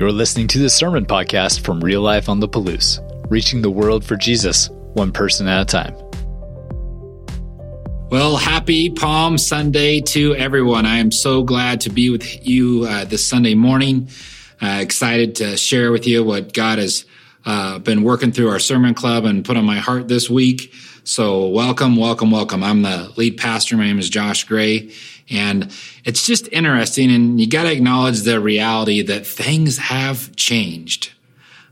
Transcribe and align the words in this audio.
You're 0.00 0.12
listening 0.12 0.48
to 0.48 0.58
the 0.58 0.70
Sermon 0.70 1.04
Podcast 1.04 1.60
from 1.60 1.84
Real 1.84 2.00
Life 2.00 2.30
on 2.30 2.40
the 2.40 2.48
Palouse, 2.48 3.00
reaching 3.30 3.60
the 3.60 3.70
world 3.70 4.02
for 4.02 4.16
Jesus, 4.16 4.70
one 4.94 5.12
person 5.12 5.46
at 5.46 5.60
a 5.60 5.64
time. 5.66 5.94
Well, 8.08 8.38
happy 8.38 8.88
Palm 8.88 9.36
Sunday 9.36 10.00
to 10.00 10.34
everyone. 10.36 10.86
I 10.86 10.96
am 10.96 11.12
so 11.12 11.42
glad 11.42 11.82
to 11.82 11.90
be 11.90 12.08
with 12.08 12.48
you 12.48 12.86
uh, 12.88 13.04
this 13.04 13.28
Sunday 13.28 13.54
morning. 13.54 14.08
Uh, 14.62 14.78
excited 14.80 15.34
to 15.34 15.58
share 15.58 15.92
with 15.92 16.06
you 16.06 16.24
what 16.24 16.54
God 16.54 16.78
has 16.78 17.04
uh, 17.44 17.78
been 17.78 18.02
working 18.02 18.32
through 18.32 18.48
our 18.48 18.58
sermon 18.58 18.94
club 18.94 19.24
and 19.24 19.44
put 19.44 19.56
on 19.56 19.64
my 19.64 19.78
heart 19.78 20.08
this 20.08 20.28
week. 20.28 20.72
So, 21.04 21.48
welcome, 21.48 21.96
welcome, 21.96 22.30
welcome. 22.30 22.62
I'm 22.62 22.82
the 22.82 23.12
lead 23.16 23.38
pastor. 23.38 23.76
My 23.76 23.84
name 23.84 23.98
is 23.98 24.10
Josh 24.10 24.44
Gray. 24.44 24.92
And 25.30 25.72
it's 26.04 26.26
just 26.26 26.48
interesting. 26.48 27.10
And 27.10 27.40
you 27.40 27.48
got 27.48 27.62
to 27.62 27.72
acknowledge 27.72 28.22
the 28.22 28.40
reality 28.40 29.02
that 29.02 29.26
things 29.26 29.78
have 29.78 30.34
changed. 30.36 31.12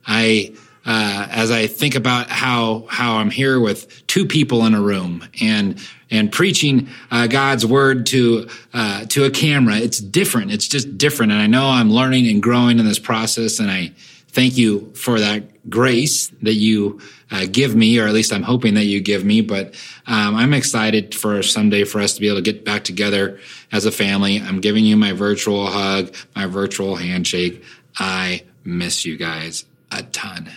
I, 0.06 0.54
uh, 0.86 1.26
as 1.30 1.50
I 1.50 1.66
think 1.66 1.94
about 1.94 2.30
how 2.30 2.86
how 2.88 3.16
I'm 3.16 3.30
here 3.30 3.60
with 3.60 4.06
two 4.06 4.24
people 4.24 4.64
in 4.64 4.74
a 4.74 4.80
room 4.80 5.28
and 5.40 5.78
and 6.10 6.32
preaching 6.32 6.88
uh, 7.10 7.26
God's 7.26 7.66
word 7.66 8.06
to 8.06 8.48
uh, 8.72 9.04
to 9.06 9.24
a 9.24 9.30
camera, 9.30 9.76
it's 9.76 9.98
different. 9.98 10.52
It's 10.52 10.66
just 10.66 10.96
different, 10.96 11.32
and 11.32 11.42
I 11.42 11.46
know 11.46 11.68
I'm 11.68 11.90
learning 11.90 12.26
and 12.28 12.42
growing 12.42 12.78
in 12.78 12.86
this 12.86 12.98
process. 12.98 13.58
And 13.58 13.70
I 13.70 13.92
thank 14.28 14.56
you 14.56 14.92
for 14.94 15.20
that 15.20 15.42
grace 15.68 16.28
that 16.42 16.54
you 16.54 17.00
uh, 17.30 17.46
give 17.50 17.74
me, 17.74 17.98
or 17.98 18.06
at 18.06 18.14
least 18.14 18.32
I'm 18.32 18.42
hoping 18.42 18.74
that 18.74 18.84
you 18.84 19.00
give 19.00 19.24
me. 19.24 19.40
But 19.40 19.74
um, 20.06 20.36
I'm 20.36 20.54
excited 20.54 21.14
for 21.14 21.42
someday 21.42 21.84
for 21.84 22.00
us 22.00 22.14
to 22.14 22.20
be 22.20 22.28
able 22.28 22.38
to 22.38 22.52
get 22.52 22.64
back 22.64 22.84
together 22.84 23.38
as 23.72 23.86
a 23.86 23.92
family. 23.92 24.40
I'm 24.40 24.60
giving 24.60 24.84
you 24.84 24.96
my 24.96 25.12
virtual 25.12 25.66
hug, 25.66 26.14
my 26.34 26.46
virtual 26.46 26.96
handshake. 26.96 27.62
I 27.98 28.44
miss 28.64 29.04
you 29.04 29.16
guys 29.16 29.64
a 29.90 30.02
ton. 30.02 30.50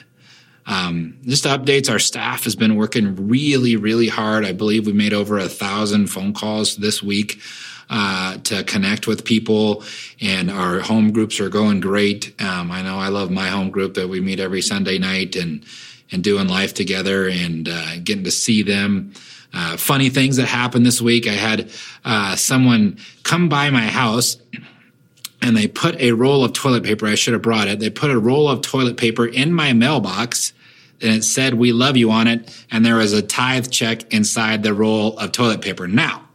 Um, 0.66 1.18
just 1.24 1.46
updates. 1.46 1.90
Our 1.92 2.00
staff 2.00 2.44
has 2.44 2.56
been 2.56 2.76
working 2.76 3.28
really, 3.28 3.76
really 3.76 4.08
hard. 4.08 4.46
I 4.46 4.54
believe 4.54 4.86
we 4.86 4.94
made 4.94 5.14
over 5.14 5.38
a 5.38 5.50
thousand 5.50 6.08
phone 6.08 6.34
calls 6.34 6.78
this 6.78 7.02
week. 7.02 7.42
Uh, 7.94 8.38
to 8.38 8.64
connect 8.64 9.06
with 9.06 9.26
people 9.26 9.84
and 10.22 10.50
our 10.50 10.80
home 10.80 11.12
groups 11.12 11.42
are 11.42 11.50
going 11.50 11.82
great. 11.82 12.34
Um, 12.42 12.72
I 12.72 12.82
know 12.82 12.98
I 12.98 13.10
love 13.10 13.30
my 13.30 13.50
home 13.50 13.70
group 13.70 13.96
that 13.96 14.08
we 14.08 14.22
meet 14.22 14.40
every 14.40 14.62
Sunday 14.62 14.98
night 14.98 15.36
and, 15.36 15.66
and 16.10 16.24
doing 16.24 16.48
life 16.48 16.74
together 16.74 17.28
and, 17.28 17.68
uh, 17.68 17.98
getting 18.02 18.24
to 18.24 18.32
see 18.32 18.64
them. 18.64 19.12
Uh, 19.54 19.76
funny 19.76 20.10
things 20.10 20.38
that 20.38 20.48
happened 20.48 20.86
this 20.86 21.02
week. 21.02 21.28
I 21.28 21.34
had, 21.34 21.70
uh, 22.06 22.38
someone 22.38 22.98
come 23.24 23.50
by 23.50 23.70
my 23.72 23.88
house 23.88 24.38
and 25.42 25.58
they 25.58 25.68
put 25.68 26.00
a 26.00 26.14
roll 26.14 26.46
of 26.46 26.54
toilet 26.54 26.84
paper. 26.84 27.08
I 27.08 27.16
should 27.16 27.34
have 27.34 27.42
brought 27.42 27.68
it. 27.68 27.80
They 27.80 27.90
put 27.90 28.10
a 28.10 28.18
roll 28.18 28.48
of 28.48 28.62
toilet 28.62 28.96
paper 28.96 29.26
in 29.26 29.52
my 29.52 29.74
mailbox 29.74 30.54
and 31.02 31.12
it 31.12 31.26
said, 31.26 31.56
we 31.56 31.74
love 31.74 31.98
you 31.98 32.10
on 32.12 32.28
it. 32.28 32.66
And 32.72 32.86
there 32.86 32.96
was 32.96 33.12
a 33.12 33.22
tithe 33.22 33.70
check 33.70 34.14
inside 34.14 34.64
the 34.64 34.74
roll 34.74 35.18
of 35.20 35.34
toilet 35.34 35.62
paper. 35.62 35.90
Now, 35.90 36.30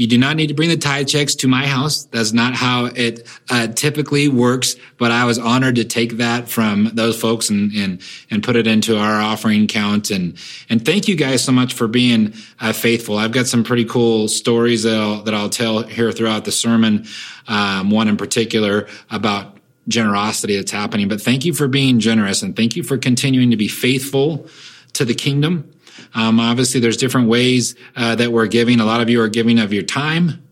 you 0.00 0.06
do 0.06 0.16
not 0.16 0.34
need 0.34 0.46
to 0.46 0.54
bring 0.54 0.70
the 0.70 0.78
tithe 0.78 1.08
checks 1.08 1.34
to 1.34 1.46
my 1.46 1.66
house. 1.66 2.04
That's 2.04 2.32
not 2.32 2.54
how 2.54 2.86
it 2.86 3.28
uh, 3.50 3.66
typically 3.66 4.28
works. 4.28 4.76
But 4.96 5.10
I 5.10 5.26
was 5.26 5.38
honored 5.38 5.76
to 5.76 5.84
take 5.84 6.16
that 6.16 6.48
from 6.48 6.86
those 6.94 7.20
folks 7.20 7.50
and 7.50 7.70
and 7.74 8.00
and 8.30 8.42
put 8.42 8.56
it 8.56 8.66
into 8.66 8.96
our 8.96 9.20
offering 9.20 9.66
count. 9.66 10.10
And 10.10 10.38
and 10.70 10.82
thank 10.82 11.06
you 11.06 11.16
guys 11.16 11.44
so 11.44 11.52
much 11.52 11.74
for 11.74 11.86
being 11.86 12.32
uh, 12.60 12.72
faithful. 12.72 13.18
I've 13.18 13.32
got 13.32 13.46
some 13.46 13.62
pretty 13.62 13.84
cool 13.84 14.28
stories 14.28 14.84
that 14.84 14.98
I'll 14.98 15.22
that 15.24 15.34
I'll 15.34 15.50
tell 15.50 15.82
here 15.82 16.12
throughout 16.12 16.46
the 16.46 16.52
sermon. 16.52 17.06
Um, 17.46 17.90
one 17.90 18.08
in 18.08 18.16
particular 18.16 18.88
about 19.10 19.58
generosity 19.86 20.56
that's 20.56 20.72
happening. 20.72 21.08
But 21.08 21.20
thank 21.20 21.44
you 21.44 21.52
for 21.52 21.68
being 21.68 22.00
generous 22.00 22.40
and 22.40 22.56
thank 22.56 22.74
you 22.74 22.82
for 22.82 22.96
continuing 22.96 23.50
to 23.50 23.56
be 23.58 23.68
faithful 23.68 24.48
to 24.94 25.04
the 25.04 25.14
kingdom. 25.14 25.70
Um, 26.14 26.40
obviously, 26.40 26.80
there's 26.80 26.96
different 26.96 27.28
ways 27.28 27.74
uh, 27.96 28.14
that 28.16 28.32
we're 28.32 28.46
giving. 28.46 28.80
A 28.80 28.84
lot 28.84 29.00
of 29.00 29.08
you 29.08 29.20
are 29.20 29.28
giving 29.28 29.58
of 29.58 29.72
your 29.72 29.82
time. 29.82 30.46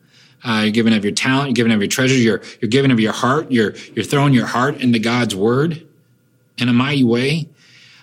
Uh, 0.44 0.62
you're 0.64 0.72
giving 0.72 0.94
of 0.94 1.04
your 1.04 1.12
talent. 1.12 1.48
You're 1.48 1.54
giving 1.54 1.72
of 1.72 1.80
your 1.80 1.88
treasure. 1.88 2.14
You're 2.14 2.42
you're 2.60 2.68
giving 2.68 2.90
of 2.90 3.00
your 3.00 3.12
heart. 3.12 3.50
You're 3.50 3.74
you're 3.94 4.04
throwing 4.04 4.32
your 4.32 4.46
heart 4.46 4.76
into 4.80 4.98
God's 4.98 5.34
word 5.34 5.86
in 6.58 6.68
a 6.68 6.72
mighty 6.72 7.04
way. 7.04 7.48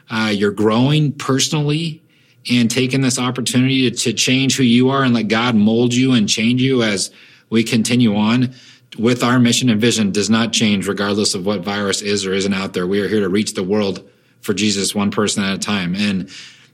Uh, 0.10 0.32
you're 0.34 0.52
growing 0.52 1.12
personally 1.14 2.02
and 2.50 2.70
taking 2.70 3.02
this 3.02 3.18
opportunity 3.18 3.90
to, 3.90 3.98
to 3.98 4.14
change 4.14 4.58
who 4.58 4.64
you 4.64 4.90
are 4.90 5.04
and 5.04 5.14
let 5.14 5.28
God 5.28 5.56
mold 5.56 5.94
you 5.94 6.14
and 6.14 6.30
change 6.30 6.62
you 6.62 6.84
as 6.84 7.10
we 7.50 7.64
continue 7.64 8.16
on 8.16 8.54
with 8.98 9.24
our 9.24 9.40
mission 9.40 9.70
and 9.70 9.82
vision 9.82 10.12
does 10.12 10.30
not 10.30 10.54
change 10.54 10.88
regardless 10.88 11.36
of 11.36 11.46
what 11.46 11.62
virus 11.62 12.02
is 12.02 12.26
or 12.26 12.34
isn't 12.34 12.54
out 12.54 12.74
there. 12.74 12.88
We 12.88 13.02
are 13.02 13.08
here 13.08 13.20
to 13.22 13.30
reach 13.30 13.54
the 13.54 13.64
world 13.64 14.08
for 14.42 14.54
Jesus 14.54 14.96
one 14.96 15.12
person 15.12 15.44
at 15.44 15.56
a 15.56 15.60
time. 15.60 15.96
And 15.96 16.30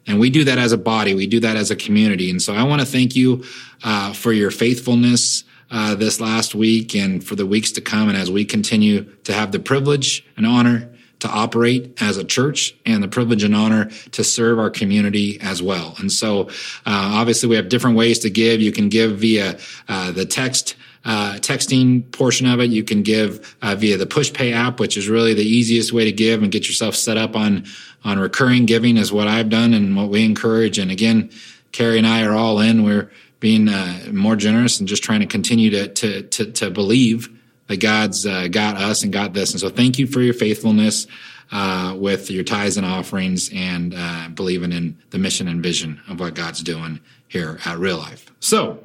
and 0.08 0.20
we 0.20 0.30
do 0.30 0.44
that 0.46 0.58
as 0.58 0.72
a 0.72 0.78
body. 0.78 1.14
We 1.14 1.28
do 1.28 1.40
that 1.42 1.56
as 1.56 1.72
a 1.72 1.76
community. 1.76 2.30
And 2.30 2.42
so 2.42 2.54
I 2.54 2.64
want 2.64 2.82
to 2.82 2.88
thank 2.88 3.16
you 3.16 3.44
uh, 3.84 4.14
for 4.14 4.32
your 4.34 4.52
faithfulness 4.52 5.44
uh, 5.70 5.96
this 5.96 6.20
last 6.20 6.54
week 6.54 6.96
and 6.96 7.24
for 7.24 7.36
the 7.36 7.46
weeks 7.46 7.72
to 7.74 7.82
come. 7.82 8.10
And 8.10 8.18
as 8.18 8.30
we 8.30 8.44
continue 8.44 9.04
to 9.24 9.34
have 9.34 9.52
the 9.52 9.60
privilege 9.60 10.26
and 10.36 10.46
honor 10.46 10.90
to 11.20 11.30
operate 11.30 12.02
as 12.02 12.18
a 12.18 12.24
church 12.24 12.76
and 12.86 13.02
the 13.04 13.08
privilege 13.08 13.44
and 13.44 13.56
honor 13.56 13.86
to 14.12 14.24
serve 14.24 14.60
our 14.60 14.72
community 14.72 15.40
as 15.40 15.62
well. 15.62 15.96
And 16.00 16.12
so, 16.12 16.50
uh, 16.86 17.14
obviously, 17.14 17.48
we 17.48 17.56
have 17.56 17.70
different 17.70 17.96
ways 17.96 18.20
to 18.20 18.30
give. 18.30 18.60
You 18.60 18.72
can 18.72 18.90
give 18.90 19.20
via 19.20 19.60
uh, 19.88 20.12
the 20.12 20.26
text 20.26 20.76
uh, 21.04 21.34
texting 21.36 22.10
portion 22.12 22.48
of 22.48 22.60
it. 22.60 22.70
You 22.70 22.84
can 22.84 23.02
give 23.02 23.56
uh, 23.62 23.76
via 23.76 23.98
the 23.98 24.06
PushPay 24.06 24.54
app, 24.54 24.80
which 24.80 24.98
is 24.98 25.10
really 25.10 25.34
the 25.34 25.44
easiest 25.44 25.94
way 25.94 26.06
to 26.06 26.12
give 26.12 26.44
and 26.44 26.52
get 26.52 26.68
yourself 26.68 26.96
set 26.96 27.18
up 27.18 27.36
on 27.36 27.66
on 28.04 28.20
recurring 28.20 28.66
giving 28.66 28.98
is 28.98 29.12
what 29.12 29.28
I've 29.28 29.50
done 29.50 29.74
and 29.74 29.96
what 29.96 30.10
we 30.10 30.26
encourage. 30.26 30.80
And 30.80 30.90
again, 30.90 31.30
Carrie 31.72 32.00
and 32.00 32.08
I 32.08 32.24
are 32.24 32.34
all 32.34 32.60
in. 32.60 32.84
We're 32.84 33.12
being 33.40 33.70
uh, 33.70 34.08
more 34.12 34.36
generous 34.36 34.80
and 34.80 34.88
just 34.88 35.04
trying 35.04 35.22
to 35.22 35.26
continue 35.26 35.70
to 35.72 35.88
to 35.88 36.22
to, 36.24 36.52
to 36.52 36.70
believe 36.70 37.30
that 37.68 37.80
God's 37.80 38.26
uh, 38.26 38.48
got 38.48 38.78
us 38.78 39.04
and 39.04 39.14
got 39.14 39.34
this. 39.34 39.52
And 39.52 39.60
so, 39.60 39.70
thank 39.70 39.98
you 39.98 40.08
for 40.08 40.22
your 40.22 40.34
faithfulness. 40.34 41.08
Uh, 41.54 41.94
with 41.98 42.32
your 42.32 42.46
tithes 42.46 42.78
and 42.78 42.86
offerings 42.86 43.50
and 43.54 43.94
uh, 43.94 44.30
believing 44.30 44.72
in 44.72 44.98
the 45.10 45.18
mission 45.18 45.50
and 45.50 45.62
vision 45.62 46.00
of 46.08 46.18
what 46.18 46.34
God's 46.34 46.64
doing 46.64 47.02
here 47.28 47.60
at 47.66 47.78
Real 47.78 47.98
Life. 47.98 48.32
So, 48.40 48.80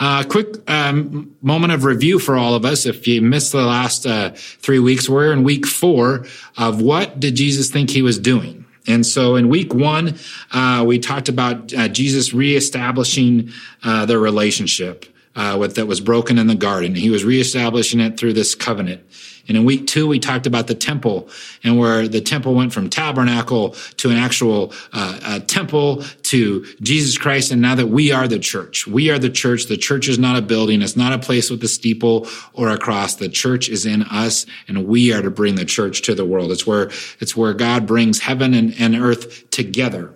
uh, 0.00 0.24
quick 0.24 0.68
um, 0.70 1.36
moment 1.42 1.72
of 1.72 1.84
review 1.84 2.18
for 2.18 2.36
all 2.36 2.54
of 2.54 2.64
us. 2.64 2.86
If 2.86 3.06
you 3.06 3.22
missed 3.22 3.52
the 3.52 3.62
last 3.62 4.06
uh, 4.06 4.30
three 4.34 4.78
weeks, 4.78 5.08
we're 5.08 5.32
in 5.32 5.44
week 5.44 5.66
four 5.66 6.26
of 6.56 6.80
what 6.80 7.20
did 7.20 7.36
Jesus 7.36 7.70
think 7.70 7.90
he 7.90 8.02
was 8.02 8.18
doing? 8.18 8.64
And 8.86 9.06
so 9.06 9.36
in 9.36 9.48
week 9.48 9.72
one, 9.72 10.16
uh, 10.52 10.84
we 10.86 10.98
talked 10.98 11.28
about 11.28 11.72
uh, 11.72 11.88
Jesus 11.88 12.34
reestablishing 12.34 13.50
uh, 13.82 14.04
the 14.06 14.18
relationship 14.18 15.06
uh, 15.36 15.56
with, 15.58 15.76
that 15.76 15.86
was 15.86 16.00
broken 16.00 16.38
in 16.38 16.46
the 16.46 16.54
garden. 16.54 16.94
He 16.94 17.10
was 17.10 17.24
reestablishing 17.24 18.00
it 18.00 18.18
through 18.18 18.34
this 18.34 18.54
covenant. 18.54 19.02
And 19.46 19.56
in 19.56 19.64
week 19.64 19.86
two, 19.86 20.06
we 20.06 20.18
talked 20.18 20.46
about 20.46 20.66
the 20.68 20.74
temple 20.74 21.28
and 21.62 21.78
where 21.78 22.08
the 22.08 22.20
temple 22.20 22.54
went 22.54 22.72
from 22.72 22.88
tabernacle 22.88 23.70
to 23.98 24.10
an 24.10 24.16
actual 24.16 24.72
uh, 24.92 25.40
temple 25.40 26.02
to 26.24 26.64
Jesus 26.80 27.18
Christ. 27.18 27.52
And 27.52 27.60
now 27.60 27.74
that 27.74 27.88
we 27.88 28.10
are 28.10 28.26
the 28.26 28.38
church, 28.38 28.86
we 28.86 29.10
are 29.10 29.18
the 29.18 29.30
church. 29.30 29.66
The 29.66 29.76
church 29.76 30.08
is 30.08 30.18
not 30.18 30.36
a 30.36 30.42
building. 30.42 30.80
It's 30.80 30.96
not 30.96 31.12
a 31.12 31.18
place 31.18 31.50
with 31.50 31.62
a 31.62 31.68
steeple 31.68 32.26
or 32.54 32.70
a 32.70 32.78
cross. 32.78 33.16
The 33.16 33.28
church 33.28 33.68
is 33.68 33.84
in 33.84 34.02
us 34.04 34.46
and 34.66 34.86
we 34.86 35.12
are 35.12 35.22
to 35.22 35.30
bring 35.30 35.56
the 35.56 35.64
church 35.64 36.02
to 36.02 36.14
the 36.14 36.24
world. 36.24 36.50
It's 36.50 36.66
where, 36.66 36.90
it's 37.20 37.36
where 37.36 37.52
God 37.52 37.86
brings 37.86 38.20
heaven 38.20 38.54
and, 38.54 38.74
and 38.78 38.94
earth 38.94 39.50
together. 39.50 40.14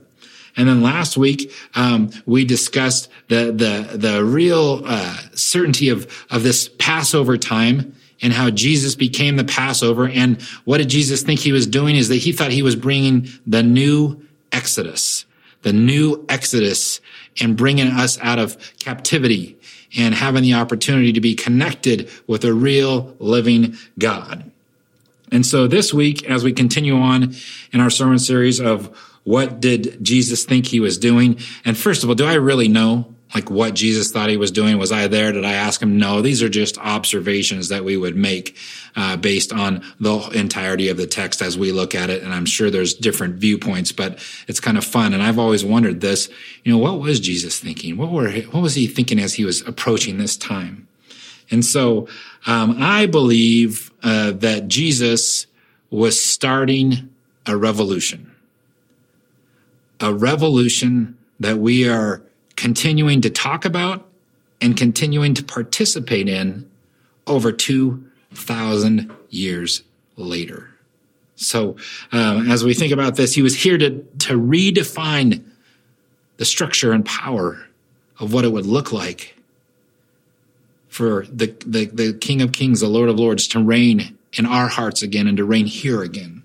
And 0.57 0.69
then 0.69 0.83
last 0.83 1.17
week, 1.17 1.53
um, 1.77 2.11
we 2.27 2.45
discussed 2.45 3.09
the, 3.29 3.53
the, 3.53 3.97
the 3.97 4.25
real, 4.25 4.83
uh, 4.85 5.17
certainty 5.35 5.89
of, 5.91 6.27
of 6.31 6.43
this 6.43 6.69
Passover 6.79 7.37
time 7.37 7.95
and 8.21 8.33
how 8.33 8.51
Jesus 8.51 8.95
became 8.95 9.37
the 9.37 9.45
Passover. 9.45 10.09
And 10.09 10.41
what 10.65 10.79
did 10.79 10.89
Jesus 10.89 11.23
think 11.23 11.41
he 11.41 11.53
was 11.53 11.67
doing 11.67 11.97
is 11.97 12.09
that 12.09 12.17
he 12.17 12.33
thought 12.33 12.51
he 12.51 12.63
was 12.63 12.77
bringing 12.77 13.29
the 13.47 13.63
new 13.63 14.21
Exodus, 14.53 15.25
the 15.63 15.73
new 15.73 16.25
Exodus 16.29 17.01
and 17.41 17.57
bringing 17.57 17.89
us 17.89 18.19
out 18.21 18.39
of 18.39 18.57
captivity 18.79 19.57
and 19.97 20.15
having 20.15 20.43
the 20.43 20.55
opportunity 20.55 21.13
to 21.13 21.21
be 21.21 21.35
connected 21.35 22.11
with 22.27 22.45
a 22.45 22.53
real 22.53 23.15
living 23.19 23.77
God. 23.99 24.51
And 25.31 25.45
so 25.45 25.67
this 25.67 25.93
week, 25.93 26.29
as 26.29 26.43
we 26.43 26.53
continue 26.53 26.97
on 26.97 27.35
in 27.73 27.81
our 27.81 27.91
sermon 27.91 28.19
series 28.19 28.61
of 28.61 28.87
what 29.25 29.61
did 29.61 30.03
Jesus 30.03 30.45
think 30.45 30.67
he 30.67 30.81
was 30.81 30.97
doing? 30.97 31.39
And 31.65 31.77
first 31.77 32.03
of 32.03 32.09
all, 32.09 32.15
do 32.15 32.25
I 32.25 32.35
really 32.35 32.69
know? 32.69 33.15
Like 33.35 33.51
what 33.51 33.75
Jesus 33.75 34.11
thought 34.11 34.31
he 34.31 34.37
was 34.37 34.51
doing. 34.51 34.79
Was 34.79 34.93
I 34.93 35.07
there? 35.07 35.33
Did 35.33 35.45
I 35.45 35.53
ask 35.53 35.83
him? 35.83 35.99
No, 35.99 36.23
these 36.23 36.43
are 36.43 36.49
just 36.49 36.79
observations 36.79 37.69
that 37.69 37.85
we 37.85 37.97
would 37.97 38.17
make 38.17 38.57
uh, 38.97 39.17
based 39.17 39.53
on 39.53 39.85
the 40.01 40.19
entirety 40.35 40.89
of 40.89 40.97
the 40.97 41.07
text 41.07 41.43
as 41.43 41.59
we 41.59 41.71
look 41.71 41.95
at 41.95 42.11
it. 42.11 42.23
And 42.23 42.33
I'm 42.33 42.47
sure 42.47 42.71
there's 42.71 42.95
different 42.95 43.37
viewpoints, 43.37 43.93
but 43.93 44.19
it's 44.49 44.61
kind 44.61 44.79
of 44.79 44.85
fun. 44.85 45.13
And 45.13 45.23
I've 45.23 45.39
always 45.39 45.65
wondered 45.65 46.01
this, 46.01 46.31
you 46.65 46.73
know, 46.73 46.79
what 46.79 47.01
was 47.01 47.21
Jesus 47.21 47.61
thinking? 47.61 47.97
What 47.97 48.11
were, 48.11 48.31
what 48.31 48.63
was 48.63 48.75
he 48.75 48.87
thinking 48.87 49.19
as 49.19 49.35
he 49.35 49.45
was 49.45 49.61
approaching 49.67 50.19
this 50.19 50.37
time? 50.37 50.89
And 51.51 51.65
so 51.65 52.09
um, 52.47 52.77
I 52.79 53.07
believe 53.07 53.93
uh, 54.03 54.33
that 54.33 54.69
Jesus 54.69 55.47
was 55.91 56.23
starting 56.23 57.11
a 57.47 57.57
revolution, 57.57 58.35
a 60.01 60.13
revolution 60.13 61.17
that 61.41 61.59
we 61.59 61.89
are 61.89 62.23
continuing 62.59 63.21
to 63.21 63.31
talk 63.31 63.65
about 63.65 64.05
and 64.61 64.77
continuing 64.77 65.33
to 65.33 65.45
participate 65.45 66.29
in 66.29 66.69
over 67.25 67.53
2,000 67.53 69.13
years 69.31 69.85
later. 70.17 70.69
So, 71.37 71.77
um, 72.11 72.51
as 72.51 72.65
we 72.65 72.75
think 72.75 72.93
about 72.93 73.15
this, 73.15 73.33
he 73.33 73.43
was 73.43 73.55
here 73.55 73.79
to, 73.79 73.91
to 74.01 74.35
redefine 74.37 75.45
the 76.39 76.45
structure 76.45 76.91
and 76.91 77.07
power 77.07 77.65
of 78.19 78.33
what 78.33 78.45
it 78.45 78.49
would 78.49 78.67
look 78.67 78.93
like 78.93 79.37
for 80.89 81.27
the, 81.27 81.55
the, 81.65 81.85
the 81.85 82.13
King 82.15 82.43
of 82.43 82.51
Kings, 82.51 82.81
the 82.81 82.89
Lord 82.89 83.09
of 83.09 83.17
Lords, 83.21 83.47
to 83.49 83.63
reign 83.63 84.19
in 84.33 84.47
our 84.47 84.67
hearts 84.67 85.01
again 85.01 85.29
and 85.29 85.37
to 85.37 85.45
reign 85.45 85.67
here 85.67 86.03
again. 86.03 86.43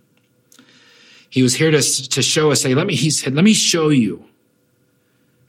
He 1.31 1.41
was 1.41 1.55
here 1.55 1.71
to, 1.71 1.81
to 1.81 2.21
show 2.21 2.51
us, 2.51 2.61
say, 2.61 2.75
let 2.75 2.85
me, 2.85 2.93
he 2.93 3.09
said, 3.09 3.33
let 3.33 3.43
me 3.43 3.53
show 3.53 3.89
you 3.89 4.23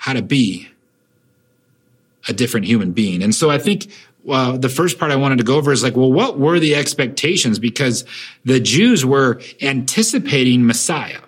how 0.04 0.12
to 0.12 0.20
be 0.20 0.68
a 2.28 2.32
different 2.34 2.66
human 2.66 2.92
being. 2.92 3.22
And 3.22 3.34
so 3.34 3.48
I 3.48 3.56
think 3.56 3.90
well, 4.22 4.58
the 4.58 4.68
first 4.68 4.98
part 4.98 5.10
I 5.10 5.16
wanted 5.16 5.38
to 5.38 5.44
go 5.44 5.56
over 5.56 5.72
is 5.72 5.82
like, 5.82 5.96
well, 5.96 6.12
what 6.12 6.38
were 6.38 6.60
the 6.60 6.74
expectations? 6.74 7.58
Because 7.58 8.04
the 8.44 8.60
Jews 8.60 9.02
were 9.02 9.40
anticipating 9.62 10.66
Messiah. 10.66 11.22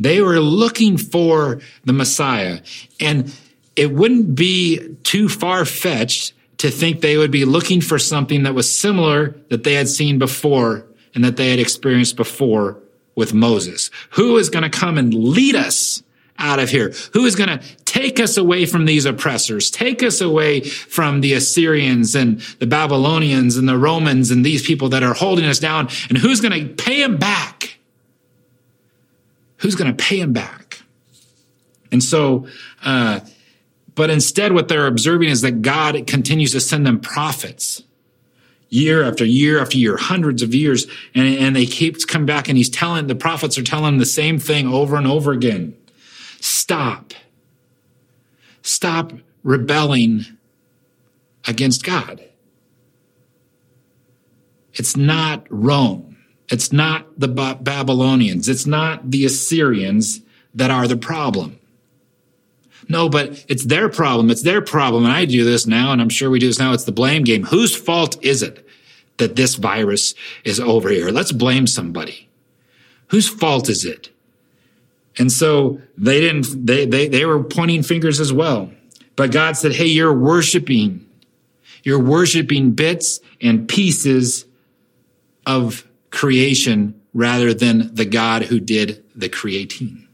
They 0.00 0.20
were 0.20 0.40
looking 0.40 0.98
for 0.98 1.60
the 1.84 1.92
Messiah. 1.92 2.58
And 2.98 3.32
it 3.76 3.92
wouldn't 3.92 4.34
be 4.34 4.96
too 5.04 5.28
far 5.28 5.64
fetched 5.64 6.32
to 6.58 6.70
think 6.70 7.02
they 7.02 7.16
would 7.16 7.30
be 7.30 7.44
looking 7.44 7.80
for 7.80 8.00
something 8.00 8.42
that 8.42 8.54
was 8.54 8.68
similar 8.76 9.36
that 9.50 9.62
they 9.62 9.74
had 9.74 9.88
seen 9.88 10.18
before 10.18 10.84
and 11.14 11.24
that 11.24 11.36
they 11.36 11.50
had 11.50 11.60
experienced 11.60 12.16
before 12.16 12.78
with 13.14 13.32
Moses. 13.32 13.92
Who 14.10 14.38
is 14.38 14.50
going 14.50 14.64
to 14.64 14.76
come 14.76 14.98
and 14.98 15.14
lead 15.14 15.54
us 15.54 16.02
out 16.38 16.58
of 16.58 16.70
here? 16.70 16.92
Who 17.12 17.24
is 17.24 17.36
going 17.36 17.48
to 17.48 17.64
take 17.84 18.20
us 18.20 18.36
away 18.36 18.66
from 18.66 18.84
these 18.84 19.04
oppressors? 19.04 19.70
Take 19.70 20.02
us 20.02 20.20
away 20.20 20.60
from 20.60 21.20
the 21.20 21.32
Assyrians 21.34 22.14
and 22.14 22.40
the 22.58 22.66
Babylonians 22.66 23.56
and 23.56 23.68
the 23.68 23.78
Romans 23.78 24.30
and 24.30 24.44
these 24.44 24.66
people 24.66 24.88
that 24.90 25.02
are 25.02 25.14
holding 25.14 25.44
us 25.44 25.58
down. 25.58 25.88
And 26.08 26.18
who's 26.18 26.40
going 26.40 26.68
to 26.68 26.74
pay 26.74 27.00
them 27.00 27.16
back? 27.16 27.78
Who's 29.58 29.74
going 29.74 29.94
to 29.94 30.04
pay 30.04 30.20
them 30.20 30.32
back? 30.32 30.82
And 31.90 32.02
so, 32.02 32.46
uh, 32.84 33.20
but 33.94 34.10
instead, 34.10 34.52
what 34.52 34.68
they're 34.68 34.86
observing 34.86 35.30
is 35.30 35.40
that 35.40 35.62
God 35.62 36.06
continues 36.06 36.52
to 36.52 36.60
send 36.60 36.86
them 36.86 37.00
prophets 37.00 37.82
year 38.68 39.02
after 39.02 39.24
year 39.24 39.60
after 39.60 39.78
year, 39.78 39.96
hundreds 39.96 40.42
of 40.42 40.54
years, 40.54 40.86
and, 41.14 41.26
and 41.38 41.56
they 41.56 41.66
keep 41.66 42.06
coming 42.06 42.26
back 42.26 42.48
and 42.48 42.58
he's 42.58 42.68
telling, 42.68 43.06
the 43.06 43.14
prophets 43.14 43.56
are 43.56 43.62
telling 43.62 43.98
the 43.98 44.06
same 44.06 44.38
thing 44.38 44.66
over 44.66 44.96
and 44.96 45.06
over 45.06 45.32
again. 45.32 45.74
Stop. 46.40 47.14
Stop 48.62 49.12
rebelling 49.42 50.24
against 51.46 51.84
God. 51.84 52.22
It's 54.74 54.96
not 54.96 55.46
Rome. 55.48 56.16
It's 56.48 56.72
not 56.72 57.18
the 57.18 57.28
Babylonians. 57.28 58.48
It's 58.48 58.66
not 58.66 59.10
the 59.10 59.24
Assyrians 59.24 60.20
that 60.54 60.70
are 60.70 60.86
the 60.86 60.96
problem. 60.96 61.58
No, 62.88 63.08
but 63.08 63.44
it's 63.48 63.64
their 63.64 63.88
problem. 63.88 64.30
It's 64.30 64.42
their 64.42 64.62
problem. 64.62 65.04
And 65.04 65.12
I 65.12 65.24
do 65.24 65.44
this 65.44 65.66
now, 65.66 65.92
and 65.92 66.00
I'm 66.00 66.08
sure 66.08 66.30
we 66.30 66.38
do 66.38 66.46
this 66.46 66.58
now. 66.58 66.72
It's 66.72 66.84
the 66.84 66.92
blame 66.92 67.24
game. 67.24 67.44
Whose 67.44 67.74
fault 67.74 68.22
is 68.24 68.42
it 68.42 68.66
that 69.16 69.34
this 69.34 69.56
virus 69.56 70.14
is 70.44 70.60
over 70.60 70.90
here? 70.90 71.10
Let's 71.10 71.32
blame 71.32 71.66
somebody. 71.66 72.28
Whose 73.08 73.28
fault 73.28 73.68
is 73.68 73.84
it? 73.84 74.10
And 75.18 75.32
so 75.32 75.80
they 75.96 76.20
didn't, 76.20 76.66
they, 76.66 76.84
they, 76.86 77.08
they 77.08 77.24
were 77.24 77.42
pointing 77.42 77.82
fingers 77.82 78.20
as 78.20 78.32
well. 78.32 78.70
But 79.16 79.32
God 79.32 79.56
said, 79.56 79.72
Hey, 79.72 79.86
you're 79.86 80.12
worshiping, 80.12 81.06
you're 81.82 82.02
worshiping 82.02 82.72
bits 82.72 83.20
and 83.40 83.68
pieces 83.68 84.44
of 85.46 85.86
creation 86.10 87.00
rather 87.14 87.54
than 87.54 87.94
the 87.94 88.04
God 88.04 88.42
who 88.42 88.60
did 88.60 89.02
the 89.14 89.28
creating 89.28 90.06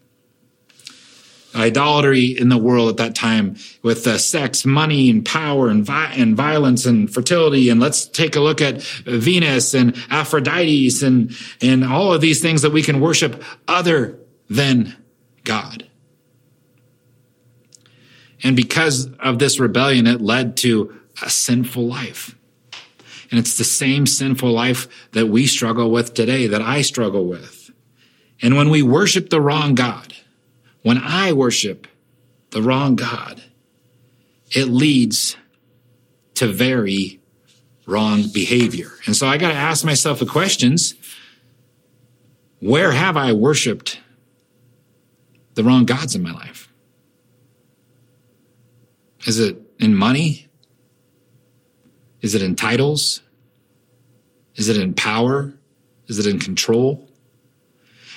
idolatry 1.54 2.26
in 2.26 2.48
the 2.48 2.58
world 2.58 2.88
at 2.88 2.96
that 2.98 3.14
time 3.14 3.56
with 3.82 4.06
uh, 4.06 4.18
sex, 4.18 4.64
money, 4.64 5.10
and 5.10 5.24
power, 5.24 5.68
and, 5.68 5.84
vi- 5.84 6.12
and 6.16 6.36
violence, 6.36 6.86
and 6.86 7.12
fertility. 7.12 7.68
And 7.68 7.80
let's 7.80 8.06
take 8.06 8.36
a 8.36 8.40
look 8.40 8.60
at 8.60 8.82
Venus 8.82 9.74
and 9.74 9.96
Aphrodite 10.10 10.90
and, 11.02 11.36
and 11.60 11.84
all 11.84 12.12
of 12.12 12.20
these 12.20 12.40
things 12.40 12.62
that 12.62 12.72
we 12.72 12.82
can 12.82 13.00
worship 13.00 13.42
other 13.68 14.18
than 14.52 14.96
God. 15.44 15.88
And 18.42 18.54
because 18.56 19.08
of 19.20 19.38
this 19.38 19.58
rebellion, 19.58 20.06
it 20.06 20.20
led 20.20 20.56
to 20.58 20.94
a 21.22 21.30
sinful 21.30 21.86
life. 21.86 22.36
And 23.30 23.38
it's 23.38 23.56
the 23.56 23.64
same 23.64 24.06
sinful 24.06 24.50
life 24.50 24.88
that 25.12 25.28
we 25.28 25.46
struggle 25.46 25.90
with 25.90 26.12
today, 26.12 26.48
that 26.48 26.60
I 26.60 26.82
struggle 26.82 27.26
with. 27.26 27.70
And 28.42 28.56
when 28.56 28.68
we 28.68 28.82
worship 28.82 29.30
the 29.30 29.40
wrong 29.40 29.74
God, 29.74 30.12
when 30.82 30.98
I 30.98 31.32
worship 31.32 31.86
the 32.50 32.62
wrong 32.62 32.96
God, 32.96 33.42
it 34.50 34.66
leads 34.66 35.36
to 36.34 36.46
very 36.46 37.20
wrong 37.86 38.24
behavior. 38.34 38.90
And 39.06 39.16
so 39.16 39.26
I 39.26 39.38
got 39.38 39.48
to 39.48 39.54
ask 39.54 39.84
myself 39.84 40.18
the 40.18 40.26
questions 40.26 40.94
where 42.60 42.92
have 42.92 43.16
I 43.16 43.32
worshiped 43.32 44.00
the 45.54 45.64
wrong 45.64 45.84
gods 45.84 46.14
in 46.14 46.22
my 46.22 46.32
life? 46.32 46.68
Is 49.26 49.38
it 49.38 49.56
in 49.78 49.94
money? 49.94 50.48
Is 52.20 52.34
it 52.34 52.42
in 52.42 52.56
titles? 52.56 53.22
Is 54.54 54.68
it 54.68 54.76
in 54.76 54.94
power? 54.94 55.52
Is 56.08 56.18
it 56.18 56.26
in 56.26 56.38
control? 56.38 57.08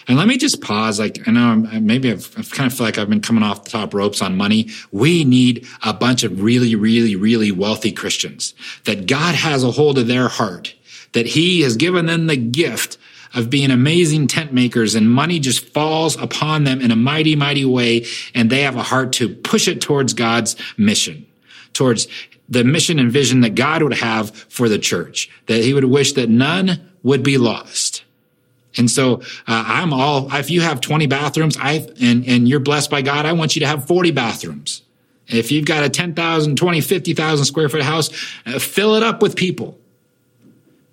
And 0.07 0.17
let 0.17 0.27
me 0.27 0.37
just 0.37 0.61
pause. 0.61 0.99
Like, 0.99 1.27
I 1.27 1.31
know 1.31 1.47
I'm, 1.47 1.85
maybe 1.85 2.11
I've, 2.11 2.31
I've 2.37 2.51
kind 2.51 2.71
of 2.71 2.77
feel 2.77 2.85
like 2.85 2.97
I've 2.97 3.09
been 3.09 3.21
coming 3.21 3.43
off 3.43 3.63
the 3.63 3.71
top 3.71 3.93
ropes 3.93 4.21
on 4.21 4.37
money. 4.37 4.69
We 4.91 5.23
need 5.23 5.67
a 5.83 5.93
bunch 5.93 6.23
of 6.23 6.41
really, 6.41 6.75
really, 6.75 7.15
really 7.15 7.51
wealthy 7.51 7.91
Christians 7.91 8.53
that 8.83 9.07
God 9.07 9.33
has 9.33 9.63
a 9.63 9.71
hold 9.71 9.97
of 9.97 10.07
their 10.07 10.27
heart, 10.27 10.75
that 11.13 11.25
he 11.25 11.61
has 11.61 11.75
given 11.75 12.05
them 12.05 12.27
the 12.27 12.37
gift 12.37 12.97
of 13.33 13.49
being 13.49 13.71
amazing 13.71 14.27
tent 14.27 14.53
makers 14.53 14.95
and 14.95 15.09
money 15.09 15.39
just 15.39 15.67
falls 15.69 16.15
upon 16.17 16.63
them 16.63 16.81
in 16.81 16.91
a 16.91 16.95
mighty, 16.95 17.35
mighty 17.35 17.65
way. 17.65 18.05
And 18.33 18.49
they 18.49 18.61
have 18.61 18.75
a 18.75 18.83
heart 18.83 19.13
to 19.13 19.29
push 19.29 19.67
it 19.67 19.81
towards 19.81 20.13
God's 20.13 20.55
mission, 20.77 21.25
towards 21.73 22.07
the 22.47 22.63
mission 22.63 22.99
and 22.99 23.11
vision 23.11 23.41
that 23.41 23.55
God 23.55 23.81
would 23.81 23.95
have 23.95 24.31
for 24.31 24.69
the 24.69 24.79
church, 24.79 25.29
that 25.47 25.63
he 25.63 25.73
would 25.73 25.85
wish 25.85 26.13
that 26.13 26.29
none 26.29 26.91
would 27.03 27.23
be 27.23 27.37
lost. 27.37 28.03
And 28.77 28.91
so 28.91 29.21
uh, 29.47 29.63
I'm 29.67 29.93
all, 29.93 30.33
if 30.33 30.49
you 30.49 30.61
have 30.61 30.81
20 30.81 31.07
bathrooms, 31.07 31.57
I, 31.59 31.87
and, 32.01 32.27
and 32.27 32.47
you're 32.47 32.59
blessed 32.59 32.89
by 32.89 33.01
God, 33.01 33.25
I 33.25 33.33
want 33.33 33.55
you 33.55 33.61
to 33.61 33.67
have 33.67 33.87
40 33.87 34.11
bathrooms. 34.11 34.81
If 35.27 35.51
you've 35.51 35.65
got 35.65 35.83
a 35.83 35.89
10,000, 35.89 36.57
20, 36.57 36.81
50,000 36.81 37.45
square 37.45 37.69
foot 37.69 37.81
house, 37.81 38.09
uh, 38.45 38.59
fill 38.59 38.95
it 38.95 39.03
up 39.03 39.21
with 39.21 39.35
people. 39.35 39.77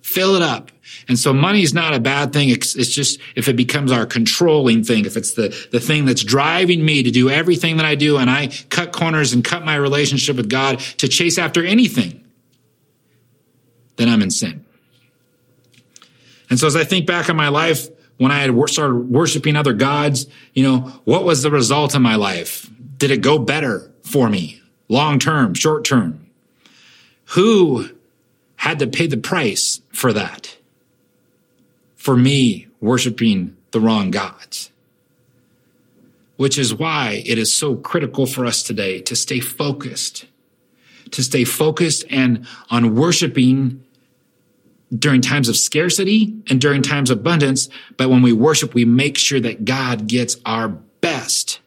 Fill 0.01 0.35
it 0.35 0.41
up. 0.41 0.71
And 1.07 1.17
so 1.17 1.33
money 1.33 1.63
is 1.63 1.73
not 1.73 1.93
a 1.93 1.99
bad 1.99 2.33
thing. 2.33 2.49
It's, 2.49 2.75
it's, 2.75 2.89
just 2.89 3.19
if 3.35 3.47
it 3.47 3.55
becomes 3.55 3.91
our 3.91 4.05
controlling 4.05 4.83
thing, 4.83 5.05
if 5.05 5.17
it's 5.17 5.33
the, 5.33 5.49
the 5.71 5.79
thing 5.79 6.05
that's 6.05 6.23
driving 6.23 6.83
me 6.83 7.03
to 7.03 7.11
do 7.11 7.29
everything 7.29 7.77
that 7.77 7.85
I 7.85 7.95
do 7.95 8.17
and 8.17 8.29
I 8.29 8.47
cut 8.69 8.91
corners 8.91 9.33
and 9.33 9.43
cut 9.43 9.65
my 9.65 9.75
relationship 9.75 10.35
with 10.35 10.49
God 10.49 10.79
to 10.97 11.07
chase 11.07 11.37
after 11.37 11.63
anything, 11.63 12.23
then 13.95 14.09
I'm 14.09 14.21
in 14.21 14.31
sin. 14.31 14.65
And 16.49 16.59
so 16.59 16.67
as 16.67 16.75
I 16.75 16.83
think 16.83 17.07
back 17.07 17.29
on 17.29 17.35
my 17.35 17.49
life, 17.49 17.87
when 18.17 18.31
I 18.31 18.41
had 18.41 18.69
started 18.69 19.09
worshiping 19.09 19.55
other 19.55 19.73
gods, 19.73 20.27
you 20.53 20.63
know, 20.63 20.79
what 21.03 21.23
was 21.23 21.41
the 21.41 21.51
result 21.51 21.95
of 21.95 22.01
my 22.01 22.15
life? 22.15 22.69
Did 22.97 23.11
it 23.11 23.21
go 23.21 23.39
better 23.39 23.91
for 24.03 24.29
me? 24.29 24.61
Long 24.87 25.17
term, 25.17 25.53
short 25.53 25.83
term? 25.83 26.29
Who 27.27 27.89
had 28.57 28.79
to 28.79 28.87
pay 28.87 29.07
the 29.07 29.17
price 29.17 29.81
for 29.91 30.13
that? 30.13 30.55
For 32.03 32.17
me 32.17 32.67
worshiping 32.81 33.55
the 33.71 33.79
wrong 33.79 34.11
gods. 34.11 34.71
Which 36.35 36.57
is 36.57 36.75
why 36.75 37.23
it 37.25 37.37
is 37.37 37.55
so 37.55 37.77
critical 37.77 38.25
for 38.25 38.45
us 38.45 38.61
today 38.61 38.99
to 39.03 39.15
stay 39.15 39.39
focused, 39.39 40.25
to 41.11 41.23
stay 41.23 41.45
focused 41.45 42.03
and 42.09 42.45
on 42.69 42.93
worshiping 42.93 43.85
during 44.93 45.21
times 45.21 45.47
of 45.47 45.55
scarcity 45.55 46.35
and 46.49 46.59
during 46.59 46.81
times 46.81 47.09
of 47.09 47.19
abundance. 47.19 47.69
But 47.95 48.09
when 48.09 48.21
we 48.21 48.33
worship, 48.33 48.73
we 48.73 48.83
make 48.83 49.17
sure 49.17 49.39
that 49.39 49.63
God 49.63 50.05
gets 50.05 50.35
our 50.45 50.67
best 50.67 51.61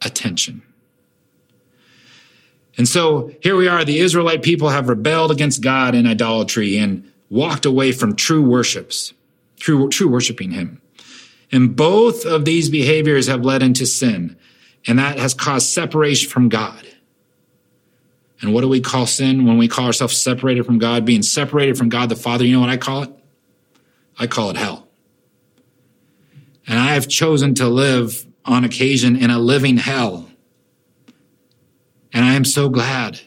attention. 0.00 0.62
And 2.78 2.88
so 2.88 3.30
here 3.42 3.56
we 3.56 3.68
are. 3.68 3.84
The 3.84 3.98
Israelite 3.98 4.42
people 4.42 4.70
have 4.70 4.88
rebelled 4.88 5.32
against 5.32 5.60
God 5.60 5.94
in 5.94 6.06
idolatry 6.06 6.78
and 6.78 7.12
walked 7.28 7.66
away 7.66 7.92
from 7.92 8.16
true 8.16 8.40
worships, 8.40 9.12
true, 9.62 9.88
true 9.88 10.08
worshiping 10.08 10.50
him. 10.50 10.82
And 11.52 11.76
both 11.76 12.26
of 12.26 12.44
these 12.44 12.68
behaviors 12.68 13.28
have 13.28 13.44
led 13.44 13.62
into 13.62 13.86
sin, 13.86 14.36
and 14.86 14.98
that 14.98 15.18
has 15.18 15.34
caused 15.34 15.68
separation 15.68 16.28
from 16.28 16.48
God. 16.48 16.84
And 18.40 18.52
what 18.52 18.62
do 18.62 18.68
we 18.68 18.80
call 18.80 19.06
sin 19.06 19.46
when 19.46 19.58
we 19.58 19.68
call 19.68 19.86
ourselves 19.86 20.16
separated 20.16 20.66
from 20.66 20.78
God? 20.78 21.04
Being 21.04 21.22
separated 21.22 21.78
from 21.78 21.88
God 21.88 22.08
the 22.08 22.16
Father, 22.16 22.44
you 22.44 22.54
know 22.54 22.60
what 22.60 22.70
I 22.70 22.76
call 22.76 23.04
it? 23.04 23.10
I 24.18 24.26
call 24.26 24.50
it 24.50 24.56
hell. 24.56 24.88
And 26.66 26.78
I 26.78 26.94
have 26.94 27.06
chosen 27.06 27.54
to 27.54 27.68
live 27.68 28.26
on 28.44 28.64
occasion 28.64 29.14
in 29.14 29.30
a 29.30 29.38
living 29.38 29.76
hell. 29.76 30.28
And 32.12 32.24
I 32.24 32.34
am 32.34 32.44
so 32.44 32.68
glad 32.68 33.20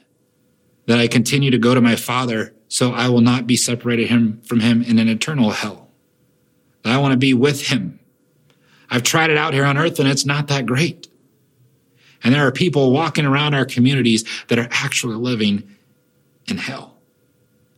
that 0.88 1.00
I 1.00 1.08
continue 1.08 1.52
to 1.52 1.58
go 1.58 1.74
to 1.74 1.82
my 1.82 1.96
Father 1.96 2.54
so 2.68 2.92
I 2.92 3.08
will 3.08 3.22
not 3.22 3.48
be 3.48 3.56
separated 3.56 4.08
him 4.08 4.42
from 4.42 4.60
him 4.60 4.84
in 4.84 5.00
an 5.00 5.08
eternal 5.08 5.52
hell. 5.52 5.85
That 6.86 6.94
I 6.94 7.00
want 7.00 7.14
to 7.14 7.18
be 7.18 7.34
with 7.34 7.70
him. 7.70 8.00
I've 8.92 9.02
tried 9.02 9.32
it 9.32 9.38
out 9.38 9.56
here 9.56 9.66
on 9.66 9.76
earth 9.76 10.00
and 10.00 10.08
it's 10.08 10.24
not 10.24 10.50
that 10.50 10.68
great. 10.68 11.08
And 12.24 12.32
there 12.32 12.46
are 12.46 12.52
people 12.52 12.92
walking 12.92 13.26
around 13.26 13.56
our 13.56 13.66
communities 13.66 14.24
that 14.50 14.60
are 14.60 14.68
actually 14.70 15.16
living 15.16 15.76
in 16.48 16.58
hell. 16.58 16.96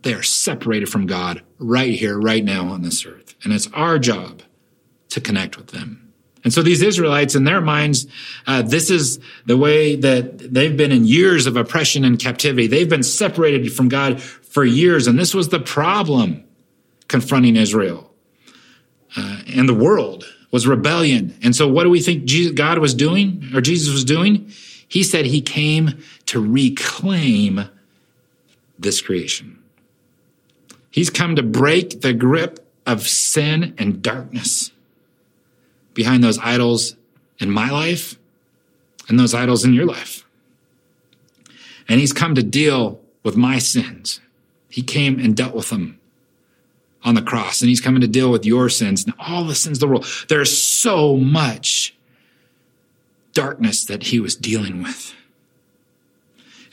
They 0.01 0.13
are 0.13 0.23
separated 0.23 0.89
from 0.89 1.05
God 1.05 1.41
right 1.57 1.93
here, 1.93 2.19
right 2.19 2.43
now 2.43 2.67
on 2.67 2.81
this 2.81 3.05
earth. 3.05 3.33
And 3.45 3.53
it's 3.53 3.67
our 3.71 3.97
job 3.97 4.41
to 5.07 5.21
connect 5.21 5.55
with 5.55 5.67
them. 5.67 6.11
And 6.43 6.51
so 6.51 6.61
these 6.61 6.81
Israelites, 6.81 7.33
in 7.33 7.45
their 7.45 7.61
minds, 7.61 8.07
uh, 8.45 8.61
this 8.61 8.89
is 8.89 9.21
the 9.45 9.55
way 9.55 9.95
that 9.95 10.53
they've 10.53 10.75
been 10.75 10.91
in 10.91 11.05
years 11.05 11.47
of 11.47 11.55
oppression 11.55 12.03
and 12.03 12.19
captivity. 12.19 12.67
They've 12.67 12.89
been 12.89 13.03
separated 13.03 13.71
from 13.71 13.87
God 13.87 14.21
for 14.21 14.65
years. 14.65 15.07
And 15.07 15.17
this 15.17 15.33
was 15.33 15.47
the 15.47 15.61
problem 15.61 16.43
confronting 17.07 17.55
Israel 17.55 18.06
uh, 19.15 19.41
and 19.47 19.67
the 19.67 19.73
world 19.73 20.25
was 20.51 20.67
rebellion. 20.67 21.37
And 21.43 21.55
so 21.55 21.67
what 21.67 21.83
do 21.83 21.89
we 21.89 22.01
think 22.01 22.25
Jesus, 22.25 22.53
God 22.53 22.79
was 22.79 22.93
doing 22.93 23.49
or 23.53 23.61
Jesus 23.61 23.91
was 23.93 24.03
doing? 24.03 24.51
He 24.87 25.03
said 25.03 25.25
he 25.25 25.41
came 25.41 26.01
to 26.27 26.41
reclaim 26.41 27.69
this 28.79 29.01
creation. 29.01 29.61
He's 30.89 31.09
come 31.09 31.35
to 31.35 31.43
break 31.43 32.01
the 32.01 32.13
grip 32.13 32.65
of 32.85 33.07
sin 33.07 33.75
and 33.77 34.01
darkness 34.01 34.71
behind 35.93 36.23
those 36.23 36.39
idols 36.39 36.95
in 37.39 37.51
my 37.51 37.69
life 37.69 38.17
and 39.09 39.19
those 39.19 39.33
idols 39.33 39.65
in 39.65 39.73
your 39.73 39.85
life. 39.85 40.25
And 41.89 41.99
he's 41.99 42.13
come 42.13 42.35
to 42.35 42.43
deal 42.43 42.99
with 43.23 43.35
my 43.35 43.59
sins. 43.59 44.21
He 44.69 44.81
came 44.81 45.19
and 45.19 45.35
dealt 45.35 45.55
with 45.55 45.69
them 45.69 45.99
on 47.03 47.15
the 47.15 47.21
cross, 47.21 47.61
and 47.61 47.69
he's 47.69 47.81
coming 47.81 48.01
to 48.01 48.07
deal 48.07 48.31
with 48.31 48.45
your 48.45 48.69
sins 48.69 49.05
and 49.05 49.13
all 49.19 49.43
the 49.43 49.55
sins 49.55 49.77
of 49.77 49.81
the 49.81 49.87
world. 49.87 50.07
There's 50.27 50.55
so 50.57 51.15
much 51.17 51.95
darkness 53.33 53.85
that 53.85 54.03
he 54.03 54.19
was 54.19 54.35
dealing 54.35 54.81
with. 54.81 55.13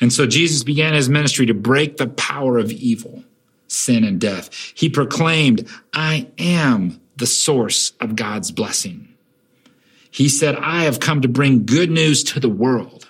And 0.01 0.13
so 0.13 0.27
Jesus 0.27 0.65
began 0.65 0.95
his 0.95 1.09
ministry 1.09 1.47
to 1.47 1.55
break 1.55 1.99
the 1.99 2.09
power 2.09 2.59
of 2.59 2.73
evil, 2.73 3.23
sin, 3.69 4.03
and 4.03 4.21
death. 4.21 4.51
He 4.75 4.89
proclaimed, 4.89 5.69
I 5.93 6.29
am 6.39 7.01
the 7.17 7.27
source 7.27 7.93
of 8.01 8.17
God's 8.17 8.51
blessing. 8.51 9.09
He 10.11 10.29
said, 10.29 10.57
I 10.57 10.85
have 10.85 11.01
come 11.01 11.21
to 11.23 11.29
bring 11.29 11.67
good 11.67 11.91
news 11.91 12.25
to 12.25 12.41
the 12.41 12.49
world. 12.49 13.09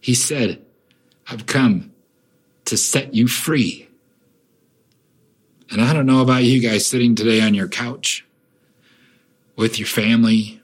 He 0.00 0.14
said, 0.14 0.64
I've 1.28 1.46
come 1.46 1.92
to 2.64 2.76
set 2.76 3.14
you 3.14 3.28
free. 3.28 3.88
And 5.72 5.80
I 5.80 5.94
don't 5.94 6.04
know 6.04 6.20
about 6.20 6.44
you 6.44 6.60
guys 6.60 6.84
sitting 6.84 7.14
today 7.14 7.40
on 7.40 7.54
your 7.54 7.66
couch 7.66 8.26
with 9.56 9.78
your 9.78 9.88
family. 9.88 10.60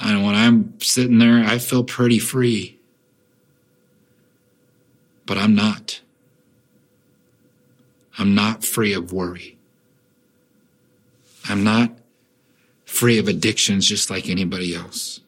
And 0.00 0.24
when 0.24 0.36
I'm 0.36 0.80
sitting 0.80 1.18
there, 1.18 1.44
I 1.44 1.58
feel 1.58 1.82
pretty 1.82 2.20
free. 2.20 2.78
But 5.26 5.38
I'm 5.38 5.56
not. 5.56 6.02
I'm 8.16 8.32
not 8.32 8.64
free 8.64 8.92
of 8.92 9.12
worry. 9.12 9.58
I'm 11.48 11.64
not 11.64 11.90
free 12.84 13.18
of 13.18 13.26
addictions 13.26 13.86
just 13.86 14.08
like 14.08 14.28
anybody 14.28 14.72
else. 14.72 15.18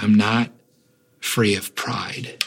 I'm 0.00 0.14
not 0.14 0.52
free 1.20 1.54
of 1.54 1.74
pride. 1.74 2.42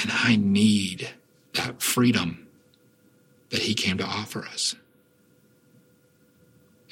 And 0.00 0.12
I 0.12 0.36
need 0.36 1.10
that 1.54 1.82
freedom 1.82 2.43
that 3.54 3.62
he 3.62 3.74
came 3.74 3.96
to 3.98 4.04
offer 4.04 4.44
us. 4.44 4.74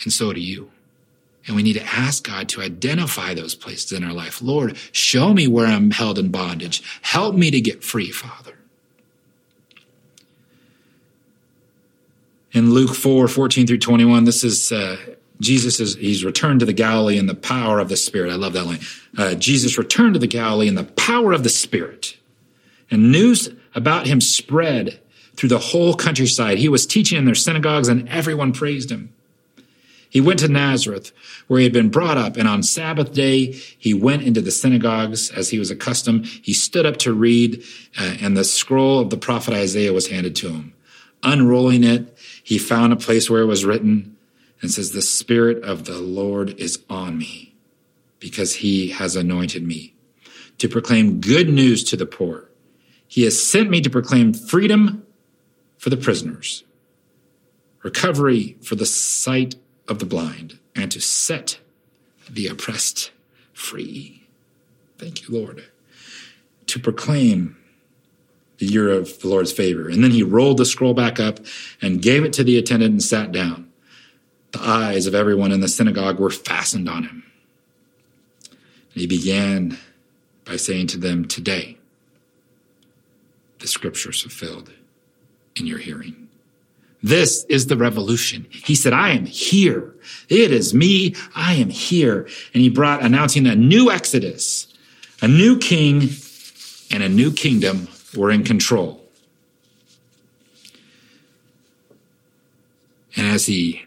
And 0.02 0.12
so 0.12 0.32
do 0.32 0.40
you. 0.40 0.70
And 1.46 1.56
we 1.56 1.62
need 1.62 1.74
to 1.74 1.84
ask 1.84 2.24
God 2.24 2.48
to 2.50 2.62
identify 2.62 3.34
those 3.34 3.54
places 3.54 3.92
in 3.92 4.04
our 4.04 4.12
life. 4.12 4.40
Lord, 4.40 4.76
show 4.92 5.34
me 5.34 5.46
where 5.46 5.66
I'm 5.66 5.90
held 5.90 6.18
in 6.18 6.30
bondage. 6.30 6.82
Help 7.02 7.34
me 7.34 7.50
to 7.50 7.60
get 7.60 7.84
free, 7.84 8.10
Father. 8.10 8.52
in 12.52 12.72
Luke 12.72 12.94
4 12.94 13.28
14 13.28 13.66
through 13.66 13.78
21, 13.78 14.24
this 14.24 14.44
is 14.44 14.72
uh, 14.72 14.96
Jesus 15.40 15.80
is 15.80 15.96
he's 15.96 16.24
returned 16.24 16.60
to 16.60 16.66
the 16.66 16.72
Galilee 16.72 17.18
in 17.18 17.26
the 17.26 17.34
power 17.34 17.80
of 17.80 17.88
the 17.88 17.96
Spirit. 17.96 18.30
I 18.30 18.36
love 18.36 18.52
that 18.52 18.64
line. 18.64 18.80
Uh, 19.16 19.34
Jesus 19.34 19.78
returned 19.78 20.14
to 20.14 20.20
the 20.20 20.26
Galilee 20.26 20.68
in 20.68 20.74
the 20.74 20.84
power 20.84 21.32
of 21.32 21.42
the 21.42 21.48
Spirit, 21.48 22.16
and 22.90 23.10
news 23.10 23.48
about 23.74 24.06
him 24.06 24.20
spread 24.20 25.00
through 25.36 25.48
the 25.48 25.58
whole 25.58 25.94
countryside. 25.94 26.58
He 26.58 26.68
was 26.68 26.86
teaching 26.86 27.18
in 27.18 27.24
their 27.24 27.34
synagogues, 27.34 27.88
and 27.88 28.08
everyone 28.08 28.52
praised 28.52 28.90
him. 28.90 29.12
He 30.12 30.20
went 30.20 30.40
to 30.40 30.48
Nazareth, 30.48 31.10
where 31.46 31.58
he 31.58 31.64
had 31.64 31.72
been 31.72 31.88
brought 31.88 32.18
up, 32.18 32.36
and 32.36 32.46
on 32.46 32.62
Sabbath 32.62 33.14
day 33.14 33.52
he 33.78 33.94
went 33.94 34.24
into 34.24 34.42
the 34.42 34.50
synagogues 34.50 35.30
as 35.30 35.48
he 35.48 35.58
was 35.58 35.70
accustomed. 35.70 36.26
He 36.26 36.52
stood 36.52 36.84
up 36.84 36.98
to 36.98 37.14
read, 37.14 37.62
uh, 37.98 38.16
and 38.20 38.36
the 38.36 38.44
scroll 38.44 39.00
of 39.00 39.08
the 39.08 39.16
prophet 39.16 39.54
Isaiah 39.54 39.94
was 39.94 40.08
handed 40.08 40.36
to 40.36 40.50
him. 40.50 40.74
Unrolling 41.22 41.82
it, 41.82 42.14
he 42.42 42.58
found 42.58 42.92
a 42.92 42.96
place 42.96 43.30
where 43.30 43.40
it 43.40 43.46
was 43.46 43.64
written 43.64 44.16
and 44.60 44.70
says, 44.70 44.92
The 44.92 45.00
Spirit 45.00 45.62
of 45.64 45.86
the 45.86 45.98
Lord 45.98 46.50
is 46.60 46.82
on 46.90 47.16
me 47.16 47.54
because 48.18 48.56
he 48.56 48.90
has 48.90 49.16
anointed 49.16 49.62
me 49.62 49.94
to 50.58 50.68
proclaim 50.68 51.20
good 51.20 51.48
news 51.48 51.82
to 51.84 51.96
the 51.96 52.06
poor. 52.06 52.50
He 53.08 53.22
has 53.24 53.42
sent 53.42 53.70
me 53.70 53.80
to 53.80 53.88
proclaim 53.88 54.34
freedom 54.34 55.06
for 55.82 55.90
the 55.90 55.96
prisoners, 55.96 56.62
recovery 57.82 58.56
for 58.62 58.76
the 58.76 58.86
sight 58.86 59.56
of 59.88 59.98
the 59.98 60.06
blind, 60.06 60.60
and 60.76 60.92
to 60.92 61.00
set 61.00 61.58
the 62.30 62.46
oppressed 62.46 63.10
free. 63.52 64.22
Thank 64.96 65.26
you, 65.26 65.36
Lord. 65.36 65.64
To 66.68 66.78
proclaim 66.78 67.56
the 68.58 68.66
year 68.66 68.92
of 68.92 69.18
the 69.22 69.26
Lord's 69.28 69.50
favor. 69.50 69.88
And 69.88 70.04
then 70.04 70.12
he 70.12 70.22
rolled 70.22 70.58
the 70.58 70.64
scroll 70.64 70.94
back 70.94 71.18
up 71.18 71.40
and 71.80 72.00
gave 72.00 72.22
it 72.22 72.32
to 72.34 72.44
the 72.44 72.58
attendant 72.58 72.92
and 72.92 73.02
sat 73.02 73.32
down. 73.32 73.68
The 74.52 74.62
eyes 74.62 75.08
of 75.08 75.16
everyone 75.16 75.50
in 75.50 75.62
the 75.62 75.66
synagogue 75.66 76.20
were 76.20 76.30
fastened 76.30 76.88
on 76.88 77.02
him. 77.02 77.24
And 78.92 79.00
he 79.00 79.08
began 79.08 79.78
by 80.44 80.54
saying 80.54 80.86
to 80.88 80.98
them, 80.98 81.26
Today, 81.26 81.76
the 83.58 83.66
scriptures 83.66 84.22
fulfilled 84.22 84.70
in 85.56 85.66
your 85.66 85.78
hearing. 85.78 86.28
This 87.02 87.44
is 87.48 87.66
the 87.66 87.76
revolution. 87.76 88.46
He 88.50 88.74
said, 88.74 88.92
I 88.92 89.10
am 89.10 89.26
here. 89.26 89.94
It 90.28 90.52
is 90.52 90.72
me. 90.72 91.16
I 91.34 91.54
am 91.54 91.68
here. 91.68 92.28
And 92.54 92.62
he 92.62 92.68
brought 92.68 93.02
announcing 93.02 93.46
a 93.46 93.56
new 93.56 93.90
Exodus, 93.90 94.72
a 95.20 95.26
new 95.26 95.58
king, 95.58 96.10
and 96.92 97.02
a 97.02 97.08
new 97.08 97.32
kingdom 97.32 97.88
were 98.16 98.30
in 98.30 98.44
control. 98.44 99.02
And 103.16 103.26
as 103.26 103.46
he 103.46 103.82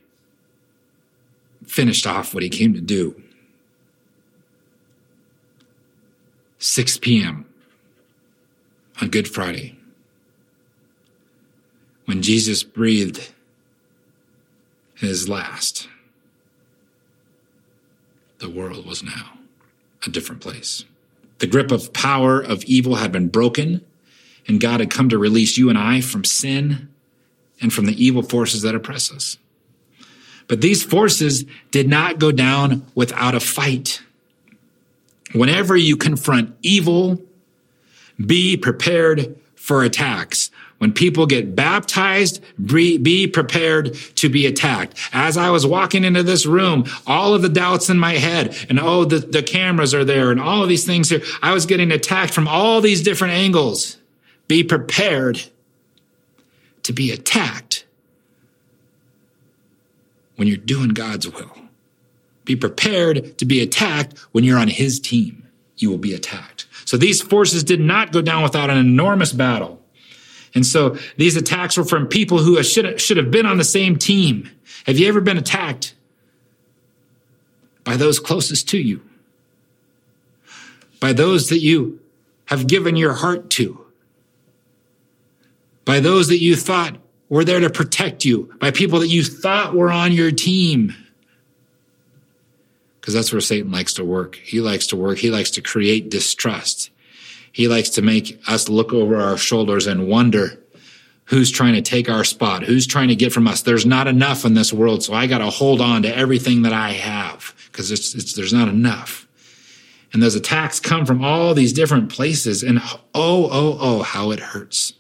finished 1.65 2.05
off 2.05 2.33
what 2.33 2.43
he 2.43 2.49
came 2.49 2.73
to 2.73 2.81
do, 2.81 3.21
6 6.59 6.97
p.m. 6.97 7.45
on 9.01 9.09
Good 9.09 9.27
Friday, 9.27 9.77
when 12.05 12.21
Jesus 12.21 12.63
breathed 12.63 13.31
his 14.95 15.27
last, 15.27 15.87
the 18.39 18.49
world 18.49 18.85
was 18.85 19.03
now 19.03 19.39
a 20.05 20.09
different 20.09 20.41
place. 20.41 20.85
The 21.39 21.47
grip 21.47 21.71
of 21.71 21.93
power 21.93 22.39
of 22.39 22.63
evil 22.63 22.95
had 22.95 23.11
been 23.11 23.27
broken 23.27 23.83
and 24.47 24.61
God 24.61 24.79
had 24.79 24.89
come 24.89 25.09
to 25.09 25.17
release 25.17 25.57
you 25.57 25.69
and 25.69 25.77
I 25.77 26.01
from 26.01 26.23
sin 26.23 26.89
and 27.61 27.73
from 27.73 27.85
the 27.85 28.03
evil 28.03 28.21
forces 28.21 28.61
that 28.61 28.75
oppress 28.75 29.11
us. 29.11 29.37
But 30.47 30.61
these 30.61 30.83
forces 30.83 31.45
did 31.71 31.89
not 31.89 32.19
go 32.19 32.31
down 32.31 32.85
without 32.93 33.33
a 33.33 33.39
fight. 33.39 34.01
Whenever 35.33 35.75
you 35.75 35.97
confront 35.97 36.55
evil, 36.61 37.21
be 38.23 38.55
prepared 38.55 39.35
for 39.55 39.83
attacks. 39.83 40.51
When 40.77 40.91
people 40.91 41.25
get 41.25 41.55
baptized, 41.55 42.43
be, 42.63 43.27
prepared 43.27 43.95
to 44.15 44.29
be 44.29 44.45
attacked. 44.45 44.97
As 45.13 45.37
I 45.37 45.49
was 45.49 45.65
walking 45.65 46.03
into 46.03 46.21
this 46.21 46.45
room, 46.45 46.85
all 47.07 47.33
of 47.33 47.41
the 47.41 47.49
doubts 47.49 47.89
in 47.89 47.97
my 47.97 48.13
head 48.13 48.55
and 48.69 48.79
oh, 48.79 49.05
the, 49.05 49.19
the 49.19 49.41
cameras 49.41 49.93
are 49.93 50.03
there 50.03 50.31
and 50.31 50.41
all 50.41 50.63
of 50.63 50.69
these 50.69 50.85
things 50.85 51.09
here, 51.09 51.21
I 51.41 51.53
was 51.53 51.65
getting 51.65 51.91
attacked 51.91 52.33
from 52.33 52.47
all 52.47 52.81
these 52.81 53.01
different 53.01 53.33
angles. 53.33 53.97
Be 54.47 54.63
prepared 54.63 55.43
to 56.83 56.93
be 56.93 57.11
attacked 57.11 57.85
when 60.35 60.47
you're 60.47 60.57
doing 60.57 60.89
God's 60.89 61.27
will. 61.27 61.51
Be 62.43 62.55
prepared 62.55 63.37
to 63.39 63.45
be 63.45 63.61
attacked 63.61 64.17
when 64.33 64.43
you're 64.43 64.59
on 64.59 64.67
his 64.67 64.99
team. 64.99 65.47
You 65.77 65.89
will 65.89 65.97
be 65.97 66.13
attacked. 66.13 66.67
So 66.85 66.97
these 66.97 67.21
forces 67.21 67.63
did 67.63 67.79
not 67.79 68.11
go 68.11 68.21
down 68.21 68.43
without 68.43 68.69
an 68.69 68.77
enormous 68.77 69.33
battle. 69.33 69.81
And 70.55 70.65
so 70.65 70.97
these 71.17 71.35
attacks 71.35 71.77
were 71.77 71.83
from 71.83 72.07
people 72.07 72.39
who 72.39 72.61
should, 72.63 72.99
should 72.99 73.17
have 73.17 73.29
been 73.29 73.45
on 73.45 73.57
the 73.57 73.63
same 73.63 73.97
team. 73.97 74.49
Have 74.85 74.97
you 74.97 75.07
ever 75.07 75.21
been 75.21 75.37
attacked 75.37 75.93
by 77.83 77.97
those 77.97 78.19
closest 78.19 78.69
to 78.69 78.77
you? 78.77 79.01
By 80.99 81.13
those 81.13 81.49
that 81.49 81.59
you 81.59 81.99
have 82.45 82.67
given 82.67 82.95
your 82.95 83.13
heart 83.13 83.49
to? 83.51 83.85
By 85.83 85.99
those 85.99 86.29
that 86.29 86.41
you 86.41 86.55
thought 86.55 86.97
were 87.29 87.43
there 87.43 87.59
to 87.59 87.69
protect 87.69 88.25
you? 88.25 88.51
By 88.59 88.71
people 88.71 88.99
that 89.01 89.09
you 89.09 89.23
thought 89.23 89.75
were 89.75 89.91
on 89.91 90.13
your 90.13 90.31
team? 90.31 90.95
because 93.05 93.13
that's 93.13 93.31
where 93.31 93.39
Satan 93.39 93.69
likes 93.69 93.93
to 93.93 94.03
work. 94.03 94.35
He 94.35 94.61
likes 94.61 94.87
to 94.87 94.95
work. 94.95 95.19
He 95.19 95.29
likes 95.29 95.51
to 95.51 95.61
create 95.61 96.09
distrust. 96.09 96.89
He 97.55 97.69
likes 97.69 97.87
to 97.91 98.01
make 98.01 98.37
us 98.49 98.67
look 98.67 98.91
over 98.91 99.15
our 99.15 99.37
shoulders 99.37 99.87
and 99.87 100.09
wonder 100.09 100.61
who's 101.27 101.49
trying 101.49 101.73
to 101.75 101.81
take 101.81 102.09
our 102.09 102.25
spot, 102.25 102.63
who's 102.63 102.85
trying 102.85 103.07
to 103.07 103.15
get 103.15 103.31
from 103.31 103.47
us. 103.47 103.61
There's 103.61 103.85
not 103.85 104.07
enough 104.09 104.43
in 104.43 104.55
this 104.55 104.73
world, 104.73 105.03
so 105.03 105.13
I 105.13 105.25
got 105.25 105.37
to 105.37 105.49
hold 105.49 105.79
on 105.79 106.01
to 106.01 106.13
everything 106.13 106.63
that 106.63 106.73
I 106.73 106.89
have 106.89 107.55
because 107.71 107.87
there's 108.35 108.51
not 108.51 108.67
enough. 108.67 109.25
And 110.11 110.21
those 110.21 110.35
attacks 110.35 110.81
come 110.81 111.05
from 111.05 111.23
all 111.23 111.53
these 111.53 111.71
different 111.71 112.11
places, 112.11 112.61
and 112.61 112.79
oh, 112.83 112.99
oh, 113.13 113.77
oh, 113.79 114.03
how 114.03 114.31
it 114.31 114.41
hurts. 114.41 114.91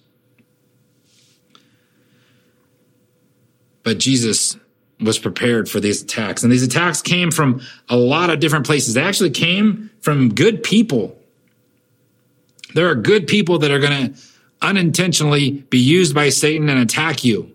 But 3.83 3.97
Jesus 3.97 4.55
was 5.01 5.19
prepared 5.19 5.67
for 5.67 5.81
these 5.81 6.01
attacks. 6.01 6.41
And 6.41 6.53
these 6.53 6.63
attacks 6.63 7.01
came 7.01 7.31
from 7.31 7.59
a 7.89 7.97
lot 7.97 8.29
of 8.29 8.39
different 8.39 8.65
places. 8.65 8.93
They 8.93 9.03
actually 9.03 9.31
came 9.31 9.91
from 9.99 10.33
good 10.33 10.63
people. 10.63 11.19
There 12.73 12.89
are 12.89 12.95
good 12.95 13.27
people 13.27 13.59
that 13.59 13.71
are 13.71 13.79
going 13.79 14.13
to 14.13 14.19
unintentionally 14.61 15.51
be 15.69 15.77
used 15.77 16.15
by 16.15 16.29
Satan 16.29 16.69
and 16.69 16.79
attack 16.79 17.23
you. 17.23 17.51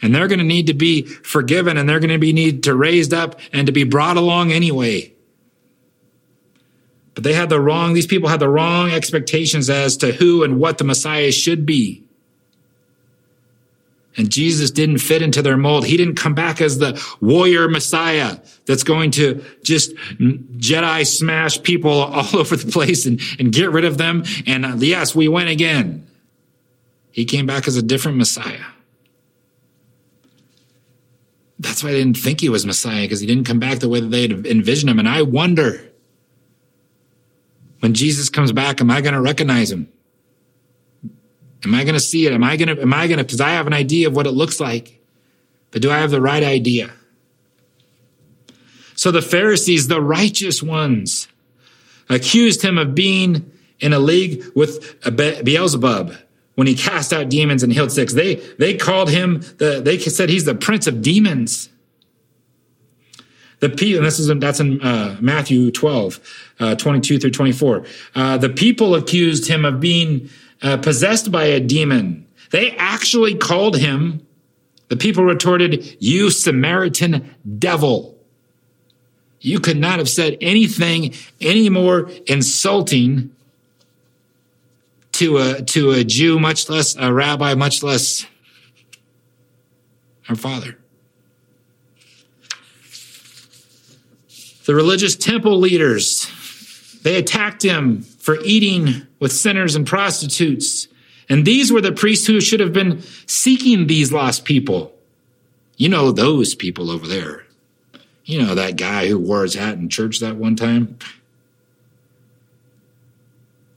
And 0.00 0.14
they're 0.14 0.28
going 0.28 0.38
to 0.38 0.44
need 0.44 0.68
to 0.68 0.74
be 0.74 1.02
forgiven 1.02 1.76
and 1.76 1.88
they're 1.88 2.00
going 2.00 2.10
to 2.10 2.18
be 2.18 2.32
need 2.32 2.62
to 2.64 2.74
raised 2.74 3.12
up 3.12 3.40
and 3.52 3.66
to 3.66 3.72
be 3.72 3.84
brought 3.84 4.16
along 4.16 4.52
anyway. 4.52 5.12
But 7.14 7.24
they 7.24 7.34
had 7.34 7.48
the 7.48 7.60
wrong, 7.60 7.94
these 7.94 8.06
people 8.06 8.28
had 8.28 8.38
the 8.38 8.48
wrong 8.48 8.92
expectations 8.92 9.68
as 9.68 9.96
to 9.98 10.12
who 10.12 10.44
and 10.44 10.60
what 10.60 10.78
the 10.78 10.84
Messiah 10.84 11.32
should 11.32 11.66
be. 11.66 12.04
And 14.18 14.28
Jesus 14.28 14.72
didn't 14.72 14.98
fit 14.98 15.22
into 15.22 15.42
their 15.42 15.56
mold. 15.56 15.86
He 15.86 15.96
didn't 15.96 16.16
come 16.16 16.34
back 16.34 16.60
as 16.60 16.78
the 16.78 17.00
warrior 17.20 17.68
Messiah 17.68 18.38
that's 18.66 18.82
going 18.82 19.12
to 19.12 19.44
just 19.62 19.94
Jedi 20.18 21.06
smash 21.06 21.62
people 21.62 21.90
all 22.02 22.36
over 22.36 22.56
the 22.56 22.70
place 22.70 23.06
and, 23.06 23.20
and 23.38 23.52
get 23.52 23.70
rid 23.70 23.84
of 23.84 23.96
them. 23.96 24.24
And 24.44 24.66
uh, 24.66 24.74
yes, 24.78 25.14
we 25.14 25.28
win 25.28 25.46
again. 25.46 26.04
He 27.12 27.24
came 27.24 27.46
back 27.46 27.68
as 27.68 27.76
a 27.76 27.82
different 27.82 28.18
Messiah. 28.18 28.64
That's 31.60 31.82
why 31.82 31.90
I 31.90 31.92
didn't 31.92 32.16
think 32.16 32.40
he 32.40 32.48
was 32.48 32.66
Messiah 32.66 33.02
because 33.02 33.20
he 33.20 33.26
didn't 33.26 33.44
come 33.44 33.58
back 33.60 33.78
the 33.78 33.88
way 33.88 34.00
that 34.00 34.08
they 34.08 34.22
had 34.22 34.46
envisioned 34.46 34.90
him. 34.90 34.98
And 34.98 35.08
I 35.08 35.22
wonder 35.22 35.80
when 37.80 37.94
Jesus 37.94 38.28
comes 38.28 38.50
back, 38.50 38.80
am 38.80 38.90
I 38.90 39.00
going 39.00 39.14
to 39.14 39.20
recognize 39.20 39.70
him? 39.70 39.92
Am 41.64 41.74
I 41.74 41.84
going 41.84 41.94
to 41.94 42.00
see 42.00 42.26
it? 42.26 42.32
Am 42.32 42.44
I 42.44 42.56
going 42.56 42.74
to, 42.74 42.80
am 42.80 42.94
I 42.94 43.06
going 43.06 43.18
to, 43.18 43.24
because 43.24 43.40
I 43.40 43.50
have 43.50 43.66
an 43.66 43.72
idea 43.72 44.06
of 44.06 44.14
what 44.14 44.26
it 44.26 44.32
looks 44.32 44.60
like, 44.60 45.00
but 45.70 45.82
do 45.82 45.90
I 45.90 45.98
have 45.98 46.10
the 46.10 46.20
right 46.20 46.42
idea? 46.42 46.90
So 48.94 49.10
the 49.10 49.22
Pharisees, 49.22 49.88
the 49.88 50.00
righteous 50.00 50.62
ones, 50.62 51.28
accused 52.08 52.62
him 52.62 52.78
of 52.78 52.94
being 52.94 53.50
in 53.80 53.92
a 53.92 53.98
league 53.98 54.44
with 54.54 55.00
Beelzebub 55.44 56.14
when 56.54 56.66
he 56.66 56.74
cast 56.74 57.12
out 57.12 57.28
demons 57.28 57.62
and 57.62 57.72
healed 57.72 57.92
sick. 57.92 58.08
They, 58.10 58.36
they 58.58 58.76
called 58.76 59.10
him 59.10 59.42
the, 59.58 59.80
they 59.80 59.98
said 59.98 60.28
he's 60.28 60.44
the 60.44 60.54
prince 60.56 60.88
of 60.88 61.02
demons. 61.02 61.68
The 63.60 63.68
people, 63.68 63.98
and 63.98 64.06
this 64.06 64.18
is, 64.18 64.26
that's 64.38 64.60
in 64.60 64.80
uh, 64.80 65.16
Matthew 65.20 65.70
12, 65.70 66.20
uh, 66.60 66.74
22 66.76 67.18
through 67.18 67.30
24. 67.30 67.84
Uh, 68.14 68.38
the 68.38 68.48
people 68.48 68.94
accused 68.94 69.48
him 69.48 69.64
of 69.64 69.80
being 69.80 70.28
uh, 70.62 70.76
possessed 70.78 71.30
by 71.30 71.44
a 71.44 71.60
demon. 71.60 72.26
They 72.50 72.72
actually 72.76 73.34
called 73.34 73.76
him, 73.76 74.26
the 74.88 74.96
people 74.96 75.24
retorted, 75.24 75.96
you 76.00 76.30
Samaritan 76.30 77.34
devil. 77.58 78.16
You 79.40 79.60
could 79.60 79.76
not 79.76 79.98
have 79.98 80.08
said 80.08 80.36
anything 80.40 81.14
any 81.40 81.68
more 81.68 82.10
insulting 82.26 83.34
to 85.12 85.38
a, 85.38 85.62
to 85.62 85.90
a 85.90 86.04
Jew, 86.04 86.38
much 86.38 86.68
less 86.68 86.96
a 86.96 87.12
rabbi, 87.12 87.54
much 87.54 87.82
less 87.82 88.26
our 90.28 90.36
father. 90.36 90.78
The 94.66 94.74
religious 94.74 95.16
temple 95.16 95.58
leaders, 95.58 96.30
they 97.02 97.16
attacked 97.16 97.62
him 97.62 98.02
for 98.28 98.36
eating 98.44 99.06
with 99.20 99.32
sinners 99.32 99.74
and 99.74 99.86
prostitutes. 99.86 100.86
And 101.30 101.46
these 101.46 101.72
were 101.72 101.80
the 101.80 101.92
priests 101.92 102.26
who 102.26 102.42
should 102.42 102.60
have 102.60 102.74
been 102.74 103.00
seeking 103.24 103.86
these 103.86 104.12
lost 104.12 104.44
people. 104.44 104.92
You 105.78 105.88
know 105.88 106.12
those 106.12 106.54
people 106.54 106.90
over 106.90 107.06
there. 107.06 107.46
You 108.26 108.42
know 108.42 108.54
that 108.54 108.76
guy 108.76 109.06
who 109.06 109.18
wore 109.18 109.44
his 109.44 109.54
hat 109.54 109.78
in 109.78 109.88
church 109.88 110.20
that 110.20 110.36
one 110.36 110.56
time. 110.56 110.98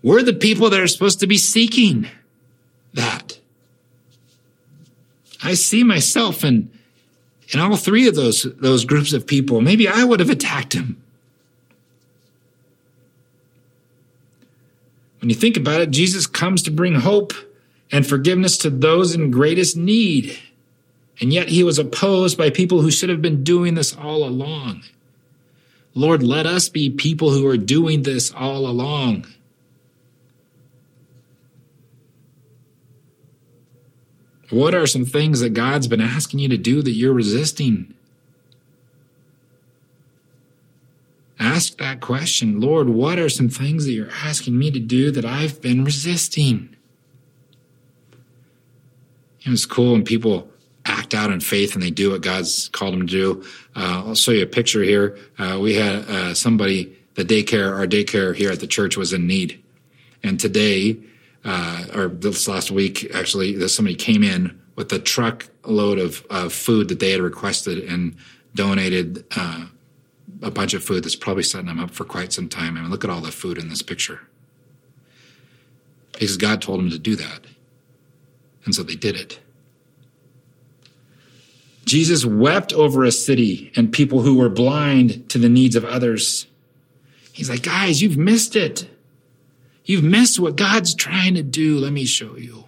We're 0.04 0.22
the 0.22 0.34
people 0.34 0.70
that 0.70 0.82
are 0.82 0.88
supposed 0.90 1.22
to 1.22 1.28
be 1.28 1.38
seeking 1.38 2.10
that. 2.94 3.40
I 5.42 5.54
see 5.54 5.86
myself 5.86 6.44
in, 6.44 6.70
in 7.54 7.62
all 7.62 7.78
three 7.78 8.06
of 8.06 8.16
those, 8.16 8.46
those 8.60 8.84
groups 8.84 9.14
of 9.14 9.26
people. 9.26 9.62
Maybe 9.62 9.88
I 9.88 10.04
would 10.04 10.20
have 10.20 10.30
attacked 10.30 10.74
him. 10.74 11.01
When 15.22 15.30
you 15.30 15.36
think 15.36 15.56
about 15.56 15.82
it, 15.82 15.92
Jesus 15.92 16.26
comes 16.26 16.64
to 16.64 16.72
bring 16.72 16.96
hope 16.96 17.34
and 17.92 18.06
forgiveness 18.06 18.58
to 18.60 18.70
those 18.70 19.14
in 19.14 19.32
greatest 19.32 19.78
need. 19.78 20.38
And 21.20 21.32
yet 21.32 21.50
he 21.50 21.64
was 21.64 21.78
opposed 21.78 22.38
by 22.38 22.50
people 22.50 22.82
who 22.82 22.90
should 22.90 23.10
have 23.10 23.22
been 23.22 23.44
doing 23.44 23.76
this 23.76 23.96
all 23.96 24.24
along. 24.24 24.84
Lord, 25.94 26.24
let 26.24 26.48
us 26.48 26.70
be 26.70 26.90
people 26.90 27.32
who 27.32 27.46
are 27.48 27.58
doing 27.58 28.02
this 28.02 28.32
all 28.32 28.66
along. 28.66 29.28
What 34.50 34.74
are 34.74 34.88
some 34.88 35.06
things 35.06 35.40
that 35.42 35.54
God's 35.54 35.88
been 35.88 36.02
asking 36.02 36.40
you 36.40 36.50
to 36.50 36.58
do 36.58 36.82
that 36.82 36.92
you're 36.92 37.14
resisting? 37.14 37.94
Ask 41.42 41.80
that 41.80 42.02
question 42.02 42.62
Lord, 42.62 42.88
what 42.88 43.18
are 43.18 43.28
some 43.28 43.50
things 43.50 43.86
that 43.86 43.94
you're 43.94 44.12
asking 44.12 44.60
me 44.60 44.70
to 44.70 44.80
do 44.80 45.10
that 45.10 45.26
I've 45.26 45.60
been 45.60 45.84
resisting? 45.84 46.76
it's 49.44 49.66
cool 49.66 49.94
when 49.94 50.04
people 50.04 50.48
act 50.86 51.16
out 51.16 51.32
in 51.32 51.40
faith 51.40 51.74
and 51.74 51.82
they 51.82 51.90
do 51.90 52.12
what 52.12 52.22
God's 52.22 52.70
called 52.70 52.94
them 52.94 53.08
to 53.08 53.12
do. 53.12 53.44
Uh, 53.76 54.04
I'll 54.06 54.16
show 54.16 54.30
you 54.30 54.44
a 54.44 54.48
picture 54.48 54.84
here. 54.84 55.18
Uh, 55.40 55.58
we 55.60 55.74
had 55.74 56.08
uh, 56.08 56.36
somebody, 56.36 56.96
the 57.16 57.26
daycare, 57.26 57.76
our 57.76 57.88
daycare 57.88 58.36
here 58.36 58.52
at 58.52 58.60
the 58.60 58.68
church 58.68 58.98
was 58.98 59.12
in 59.12 59.26
need. 59.26 59.64
And 60.22 60.40
today, 60.40 61.00
uh, 61.44 61.86
or 61.96 62.08
this 62.10 62.48
last 62.48 62.70
week, 62.70 63.10
actually, 63.16 63.68
somebody 63.68 63.96
came 63.96 64.22
in 64.22 64.62
with 64.76 64.94
a 64.94 65.00
truckload 65.00 65.98
of, 65.98 66.24
of 66.30 66.54
food 66.54 66.90
that 66.90 67.00
they 67.00 67.10
had 67.10 67.22
requested 67.22 67.80
and 67.80 68.16
donated 68.54 69.26
uh, 69.36 69.66
a 70.42 70.52
bunch 70.52 70.74
of 70.74 70.84
food 70.84 71.04
that's 71.04 71.16
probably 71.16 71.44
setting 71.44 71.68
them 71.68 71.80
up 71.80 71.92
for 71.92 72.04
quite 72.04 72.34
some 72.34 72.50
time. 72.50 72.78
I 72.78 72.82
mean, 72.82 72.90
look 72.90 73.04
at 73.04 73.10
all 73.10 73.22
the 73.22 73.32
food 73.32 73.58
in 73.58 73.70
this 73.70 73.82
picture. 73.82 74.22
Because 76.12 76.38
God 76.38 76.62
told 76.62 76.80
them 76.80 76.90
to 76.90 77.00
do 77.00 77.16
that. 77.16 77.46
And 78.66 78.76
so 78.76 78.84
they 78.84 78.96
did 78.96 79.16
it. 79.16 79.40
Jesus 81.86 82.26
wept 82.26 82.74
over 82.74 83.04
a 83.04 83.12
city 83.12 83.72
and 83.76 83.92
people 83.92 84.22
who 84.22 84.38
were 84.38 84.50
blind 84.50 85.28
to 85.30 85.38
the 85.38 85.50
needs 85.50 85.76
of 85.76 85.84
others. 85.84 86.48
He's 87.34 87.50
like, 87.50 87.64
guys, 87.64 88.02
you've 88.02 88.18
missed 88.18 88.56
it. 88.56 88.88
You've 89.84 90.04
missed 90.04 90.40
what 90.40 90.56
God's 90.56 90.94
trying 90.94 91.34
to 91.36 91.44
do. 91.44 91.80
Let 91.80 91.92
me 91.92 92.06
show 92.06 92.38
you. 92.38 92.66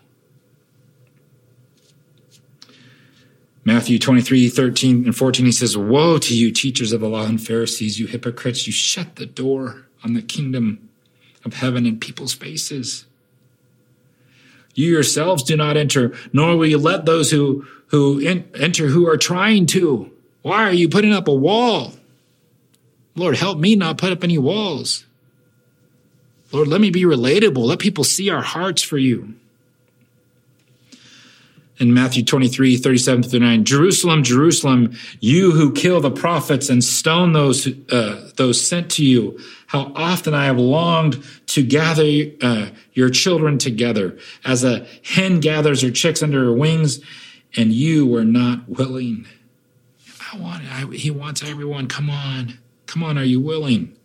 Matthew 3.65 3.97
23, 3.97 4.49
13 4.49 5.05
and 5.05 5.15
14, 5.15 5.45
he 5.45 5.51
says, 5.51 5.77
Woe 5.77 6.17
to 6.17 6.35
you, 6.35 6.51
teachers 6.51 6.91
of 6.91 6.99
the 6.99 7.07
law 7.07 7.25
and 7.25 7.41
Pharisees, 7.41 7.97
you 7.97 8.07
hypocrites, 8.07 8.67
you 8.67 8.73
shut 8.73 9.15
the 9.15 9.25
door 9.25 9.85
on 10.03 10.13
the 10.13 10.21
kingdom 10.21 10.89
of 11.45 11.53
heaven 11.53 11.85
in 11.85 11.99
people's 11.99 12.33
faces. 12.33 13.05
You 14.75 14.89
yourselves 14.89 15.43
do 15.43 15.55
not 15.55 15.77
enter, 15.77 16.13
nor 16.33 16.57
will 16.57 16.65
you 16.65 16.77
let 16.77 17.05
those 17.05 17.31
who, 17.31 17.65
who 17.87 18.19
in, 18.19 18.49
enter 18.55 18.87
who 18.87 19.07
are 19.07 19.17
trying 19.17 19.65
to. 19.67 20.11
Why 20.41 20.63
are 20.63 20.73
you 20.73 20.89
putting 20.89 21.13
up 21.13 21.27
a 21.29 21.33
wall? 21.33 21.93
Lord, 23.15 23.37
help 23.37 23.59
me 23.59 23.75
not 23.75 23.97
put 23.97 24.11
up 24.11 24.23
any 24.23 24.37
walls. 24.37 25.05
Lord, 26.51 26.67
let 26.67 26.81
me 26.81 26.89
be 26.89 27.03
relatable. 27.03 27.65
Let 27.65 27.79
people 27.79 28.03
see 28.03 28.29
our 28.29 28.41
hearts 28.41 28.81
for 28.81 28.97
you 28.97 29.35
in 31.79 31.93
Matthew 31.93 32.23
23, 32.23 32.77
37 32.77 33.23
through 33.23 33.39
9. 33.39 33.65
Jerusalem, 33.65 34.23
Jerusalem, 34.23 34.95
you 35.19 35.51
who 35.51 35.73
kill 35.73 36.01
the 36.01 36.11
prophets 36.11 36.69
and 36.69 36.83
stone 36.83 37.33
those, 37.33 37.67
uh, 37.91 38.29
those 38.35 38.65
sent 38.65 38.91
to 38.91 39.05
you. 39.05 39.39
How 39.67 39.91
often 39.95 40.33
I 40.33 40.45
have 40.45 40.59
longed 40.59 41.23
to 41.47 41.63
gather 41.63 42.03
uh, 42.41 42.69
your 42.93 43.09
children 43.09 43.57
together 43.57 44.17
as 44.45 44.63
a 44.63 44.85
hen 45.03 45.39
gathers 45.39 45.81
her 45.81 45.89
chicks 45.89 46.21
under 46.21 46.45
her 46.45 46.53
wings, 46.53 46.99
and 47.55 47.71
you 47.73 48.05
were 48.05 48.25
not 48.25 48.69
willing. 48.69 49.25
I 50.31 50.37
want 50.37 50.63
I, 50.71 50.85
he 50.95 51.11
wants 51.11 51.43
everyone. 51.43 51.87
Come 51.87 52.09
on. 52.09 52.59
Come 52.85 53.03
on. 53.03 53.17
Are 53.17 53.23
you 53.23 53.39
willing? 53.39 53.95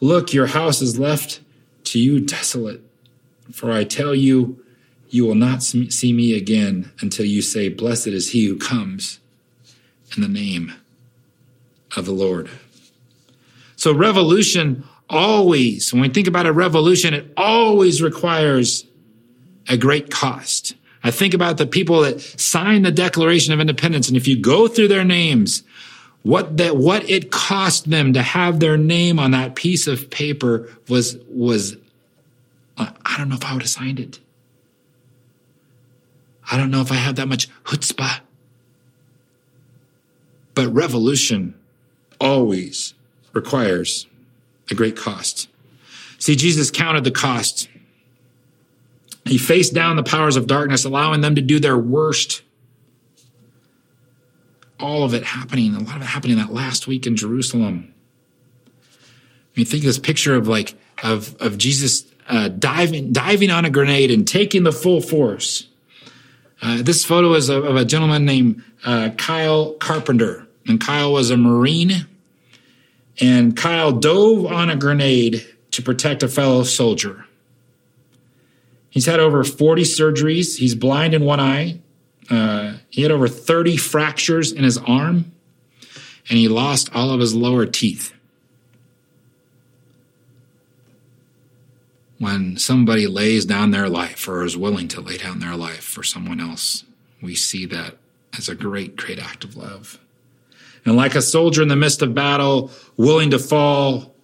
Look, 0.00 0.32
your 0.32 0.46
house 0.46 0.80
is 0.80 0.98
left 0.98 1.40
to 1.84 1.98
you 1.98 2.20
desolate. 2.20 2.80
For 3.52 3.70
I 3.70 3.84
tell 3.84 4.14
you, 4.14 4.63
you 5.14 5.24
will 5.24 5.36
not 5.36 5.62
see 5.62 6.12
me 6.12 6.36
again 6.36 6.90
until 7.00 7.24
you 7.24 7.40
say, 7.40 7.68
Blessed 7.68 8.08
is 8.08 8.30
he 8.30 8.46
who 8.46 8.58
comes 8.58 9.20
in 10.16 10.22
the 10.22 10.28
name 10.28 10.74
of 11.96 12.04
the 12.04 12.12
Lord. 12.12 12.50
So, 13.76 13.94
revolution 13.94 14.82
always, 15.08 15.92
when 15.92 16.02
we 16.02 16.08
think 16.08 16.26
about 16.26 16.46
a 16.46 16.52
revolution, 16.52 17.14
it 17.14 17.32
always 17.36 18.02
requires 18.02 18.86
a 19.68 19.76
great 19.76 20.10
cost. 20.10 20.74
I 21.04 21.12
think 21.12 21.32
about 21.32 21.58
the 21.58 21.66
people 21.66 22.00
that 22.00 22.20
signed 22.20 22.84
the 22.84 22.90
Declaration 22.90 23.52
of 23.52 23.60
Independence, 23.60 24.08
and 24.08 24.16
if 24.16 24.26
you 24.26 24.36
go 24.36 24.66
through 24.66 24.88
their 24.88 25.04
names, 25.04 25.62
what 26.22 26.56
that 26.56 26.76
what 26.76 27.08
it 27.08 27.30
cost 27.30 27.88
them 27.88 28.14
to 28.14 28.22
have 28.22 28.58
their 28.58 28.76
name 28.76 29.20
on 29.20 29.30
that 29.30 29.54
piece 29.54 29.86
of 29.86 30.10
paper 30.10 30.68
was 30.88 31.16
was 31.28 31.76
uh, 32.78 32.90
I 33.06 33.16
don't 33.16 33.28
know 33.28 33.36
if 33.36 33.44
I 33.44 33.52
would 33.52 33.62
have 33.62 33.70
signed 33.70 34.00
it. 34.00 34.18
I 36.50 36.56
don't 36.56 36.70
know 36.70 36.80
if 36.80 36.92
I 36.92 36.96
have 36.96 37.16
that 37.16 37.28
much 37.28 37.48
chutzpah. 37.64 38.20
But 40.54 40.68
revolution 40.68 41.54
always 42.20 42.94
requires 43.32 44.06
a 44.70 44.74
great 44.74 44.96
cost. 44.96 45.48
See, 46.18 46.36
Jesus 46.36 46.70
counted 46.70 47.04
the 47.04 47.10
cost. 47.10 47.68
He 49.24 49.38
faced 49.38 49.74
down 49.74 49.96
the 49.96 50.02
powers 50.02 50.36
of 50.36 50.46
darkness, 50.46 50.84
allowing 50.84 51.20
them 51.20 51.34
to 51.34 51.42
do 51.42 51.58
their 51.58 51.78
worst. 51.78 52.42
All 54.78 55.02
of 55.02 55.14
it 55.14 55.24
happening, 55.24 55.74
a 55.74 55.80
lot 55.80 55.96
of 55.96 56.02
it 56.02 56.06
happening 56.06 56.36
that 56.36 56.52
last 56.52 56.86
week 56.86 57.06
in 57.06 57.16
Jerusalem. 57.16 57.92
I 58.68 59.60
mean, 59.60 59.66
think 59.66 59.82
of 59.84 59.86
this 59.86 59.98
picture 59.98 60.34
of 60.34 60.46
like 60.46 60.74
of 61.02 61.40
of 61.40 61.58
Jesus 61.58 62.04
uh, 62.28 62.48
diving 62.48 63.12
diving 63.12 63.50
on 63.50 63.64
a 63.64 63.70
grenade 63.70 64.10
and 64.10 64.26
taking 64.26 64.64
the 64.64 64.72
full 64.72 65.00
force 65.00 65.68
uh, 66.64 66.82
this 66.82 67.04
photo 67.04 67.34
is 67.34 67.50
of, 67.50 67.64
of 67.64 67.76
a 67.76 67.84
gentleman 67.84 68.24
named 68.24 68.64
uh, 68.86 69.10
Kyle 69.18 69.74
Carpenter. 69.74 70.46
And 70.66 70.80
Kyle 70.80 71.12
was 71.12 71.30
a 71.30 71.36
Marine. 71.36 72.06
And 73.20 73.54
Kyle 73.54 73.92
dove 73.92 74.46
on 74.46 74.70
a 74.70 74.76
grenade 74.76 75.46
to 75.72 75.82
protect 75.82 76.22
a 76.22 76.28
fellow 76.28 76.62
soldier. 76.62 77.26
He's 78.88 79.04
had 79.04 79.20
over 79.20 79.44
40 79.44 79.82
surgeries. 79.82 80.56
He's 80.56 80.74
blind 80.74 81.12
in 81.12 81.24
one 81.24 81.38
eye. 81.38 81.80
Uh, 82.30 82.74
he 82.88 83.02
had 83.02 83.10
over 83.10 83.28
30 83.28 83.76
fractures 83.76 84.50
in 84.50 84.64
his 84.64 84.78
arm. 84.78 85.32
And 86.30 86.38
he 86.38 86.48
lost 86.48 86.88
all 86.94 87.10
of 87.10 87.20
his 87.20 87.34
lower 87.34 87.66
teeth. 87.66 88.14
When 92.24 92.56
somebody 92.56 93.06
lays 93.06 93.44
down 93.44 93.70
their 93.70 93.86
life 93.86 94.26
or 94.26 94.44
is 94.44 94.56
willing 94.56 94.88
to 94.88 95.00
lay 95.02 95.18
down 95.18 95.40
their 95.40 95.54
life 95.54 95.84
for 95.84 96.02
someone 96.02 96.40
else, 96.40 96.84
we 97.20 97.34
see 97.34 97.66
that 97.66 97.98
as 98.38 98.48
a 98.48 98.54
great, 98.54 98.96
great 98.96 99.18
act 99.18 99.44
of 99.44 99.58
love. 99.58 100.00
And 100.86 100.96
like 100.96 101.14
a 101.14 101.20
soldier 101.20 101.60
in 101.60 101.68
the 101.68 101.76
midst 101.76 102.00
of 102.00 102.14
battle, 102.14 102.70
willing 102.96 103.30
to 103.30 103.38
fall 103.38 104.14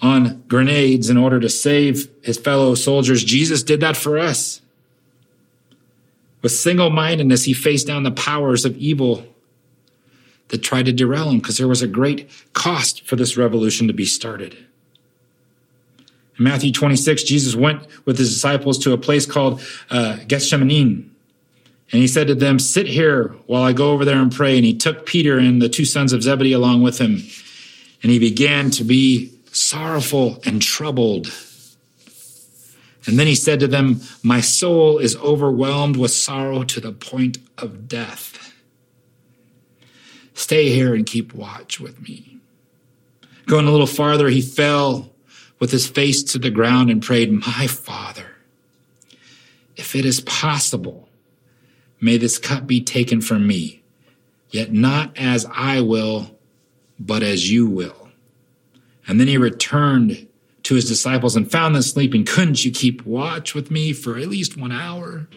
on 0.00 0.42
grenades 0.48 1.10
in 1.10 1.18
order 1.18 1.38
to 1.40 1.50
save 1.50 2.08
his 2.22 2.38
fellow 2.38 2.74
soldiers, 2.74 3.22
Jesus 3.22 3.62
did 3.62 3.80
that 3.80 3.98
for 3.98 4.18
us. 4.18 4.62
With 6.40 6.52
single 6.52 6.88
mindedness, 6.88 7.44
he 7.44 7.52
faced 7.52 7.86
down 7.86 8.02
the 8.02 8.10
powers 8.12 8.64
of 8.64 8.78
evil 8.78 9.26
that 10.48 10.62
tried 10.62 10.86
to 10.86 10.92
derail 10.92 11.28
him 11.28 11.38
because 11.38 11.58
there 11.58 11.68
was 11.68 11.82
a 11.82 11.86
great 11.86 12.30
cost 12.54 13.06
for 13.06 13.16
this 13.16 13.36
revolution 13.36 13.88
to 13.88 13.92
be 13.92 14.06
started. 14.06 14.56
Matthew 16.42 16.72
26, 16.72 17.22
Jesus 17.24 17.54
went 17.54 17.86
with 18.04 18.18
his 18.18 18.32
disciples 18.32 18.78
to 18.78 18.92
a 18.92 18.98
place 18.98 19.26
called 19.26 19.60
uh, 19.90 20.18
Gethsemane. 20.26 21.08
And 21.92 22.00
he 22.00 22.08
said 22.08 22.26
to 22.28 22.34
them, 22.34 22.58
Sit 22.58 22.86
here 22.86 23.28
while 23.46 23.62
I 23.62 23.72
go 23.72 23.92
over 23.92 24.04
there 24.04 24.20
and 24.20 24.32
pray. 24.32 24.56
And 24.56 24.64
he 24.64 24.74
took 24.74 25.04
Peter 25.04 25.38
and 25.38 25.60
the 25.60 25.68
two 25.68 25.84
sons 25.84 26.12
of 26.12 26.22
Zebedee 26.22 26.52
along 26.52 26.82
with 26.82 26.98
him. 26.98 27.22
And 28.02 28.10
he 28.10 28.18
began 28.18 28.70
to 28.72 28.84
be 28.84 29.32
sorrowful 29.52 30.40
and 30.44 30.62
troubled. 30.62 31.26
And 33.06 33.18
then 33.18 33.26
he 33.26 33.34
said 33.34 33.60
to 33.60 33.68
them, 33.68 34.00
My 34.22 34.40
soul 34.40 34.98
is 34.98 35.16
overwhelmed 35.16 35.96
with 35.96 36.12
sorrow 36.12 36.62
to 36.64 36.80
the 36.80 36.92
point 36.92 37.38
of 37.58 37.88
death. 37.88 38.54
Stay 40.34 40.70
here 40.70 40.94
and 40.94 41.04
keep 41.04 41.34
watch 41.34 41.78
with 41.78 42.00
me. 42.00 42.38
Going 43.46 43.66
a 43.66 43.70
little 43.70 43.86
farther, 43.86 44.28
he 44.28 44.40
fell 44.40 45.10
with 45.62 45.70
his 45.70 45.86
face 45.86 46.24
to 46.24 46.40
the 46.40 46.50
ground 46.50 46.90
and 46.90 47.00
prayed, 47.00 47.30
My 47.30 47.68
Father, 47.68 48.26
if 49.76 49.94
it 49.94 50.04
is 50.04 50.20
possible, 50.22 51.08
may 52.00 52.16
this 52.16 52.36
cup 52.36 52.66
be 52.66 52.80
taken 52.80 53.20
from 53.20 53.46
me, 53.46 53.80
yet 54.50 54.72
not 54.72 55.16
as 55.16 55.46
I 55.54 55.80
will, 55.80 56.36
but 56.98 57.22
as 57.22 57.48
you 57.48 57.68
will. 57.68 58.08
And 59.06 59.20
then 59.20 59.28
he 59.28 59.38
returned 59.38 60.26
to 60.64 60.74
his 60.74 60.88
disciples 60.88 61.36
and 61.36 61.48
found 61.48 61.76
them 61.76 61.82
sleeping. 61.82 62.24
Couldn't 62.24 62.64
you 62.64 62.72
keep 62.72 63.06
watch 63.06 63.54
with 63.54 63.70
me 63.70 63.92
for 63.92 64.18
at 64.18 64.26
least 64.26 64.56
one 64.56 64.72
hour? 64.72 65.28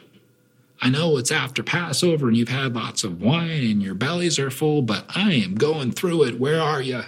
I 0.82 0.90
know 0.90 1.18
it's 1.18 1.32
after 1.32 1.62
Passover 1.62 2.30
and 2.30 2.36
you've 2.36 2.50
had 2.50 2.74
lots 2.74 3.04
of 3.04 3.22
wine 3.22 3.64
and 3.64 3.80
your 3.80 3.94
bellies 3.94 4.40
are 4.40 4.50
full, 4.50 4.82
but 4.82 5.06
I 5.08 5.34
am 5.34 5.54
going 5.54 5.92
through 5.92 6.24
it. 6.24 6.40
Where 6.40 6.60
are 6.60 6.82
you? 6.82 7.04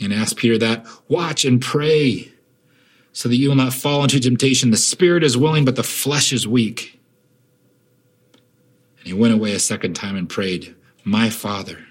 And 0.00 0.12
ask 0.12 0.36
Peter 0.36 0.58
that. 0.58 0.86
Watch 1.08 1.44
and 1.44 1.60
pray 1.60 2.32
so 3.12 3.28
that 3.28 3.36
you 3.36 3.48
will 3.48 3.56
not 3.56 3.72
fall 3.72 4.02
into 4.02 4.20
temptation. 4.20 4.70
The 4.70 4.76
spirit 4.76 5.24
is 5.24 5.36
willing, 5.36 5.64
but 5.64 5.76
the 5.76 5.82
flesh 5.82 6.32
is 6.32 6.46
weak. 6.46 7.00
And 8.98 9.06
he 9.06 9.12
went 9.12 9.34
away 9.34 9.52
a 9.52 9.58
second 9.58 9.94
time 9.94 10.16
and 10.16 10.28
prayed, 10.28 10.74
My 11.04 11.30
Father, 11.30 11.84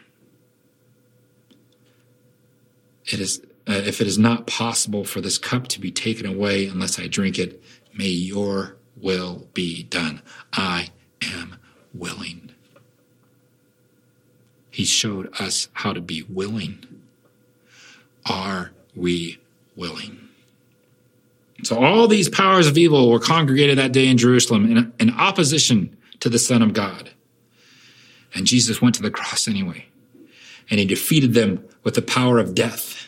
it 3.05 3.19
is, 3.19 3.41
uh, 3.67 3.73
if 3.73 4.01
it 4.01 4.07
is 4.07 4.17
not 4.17 4.47
possible 4.47 5.03
for 5.03 5.21
this 5.21 5.37
cup 5.37 5.67
to 5.69 5.79
be 5.79 5.91
taken 5.91 6.25
away 6.25 6.67
unless 6.67 6.99
I 6.99 7.07
drink 7.07 7.37
it, 7.39 7.61
may 7.93 8.07
your 8.07 8.77
will 8.95 9.47
be 9.53 9.83
done. 9.83 10.21
I 10.53 10.89
am 11.21 11.57
willing. 11.93 12.51
He 14.69 14.85
showed 14.85 15.33
us 15.41 15.69
how 15.73 15.93
to 15.93 16.01
be 16.01 16.23
willing. 16.23 16.96
Are 18.29 18.71
we 18.95 19.39
willing? 19.75 20.27
So 21.63 21.83
all 21.83 22.07
these 22.07 22.29
powers 22.29 22.67
of 22.67 22.77
evil 22.77 23.09
were 23.09 23.19
congregated 23.19 23.77
that 23.77 23.91
day 23.91 24.07
in 24.07 24.17
Jerusalem 24.17 24.71
in, 24.71 24.93
in 24.99 25.09
opposition 25.11 25.97
to 26.19 26.29
the 26.29 26.39
Son 26.39 26.61
of 26.61 26.73
God. 26.73 27.11
And 28.33 28.45
Jesus 28.45 28.81
went 28.81 28.95
to 28.95 29.01
the 29.01 29.11
cross 29.11 29.47
anyway. 29.47 29.85
And 30.69 30.79
he 30.79 30.85
defeated 30.85 31.33
them 31.33 31.63
with 31.83 31.95
the 31.95 32.01
power 32.01 32.39
of 32.39 32.53
death. 32.53 33.07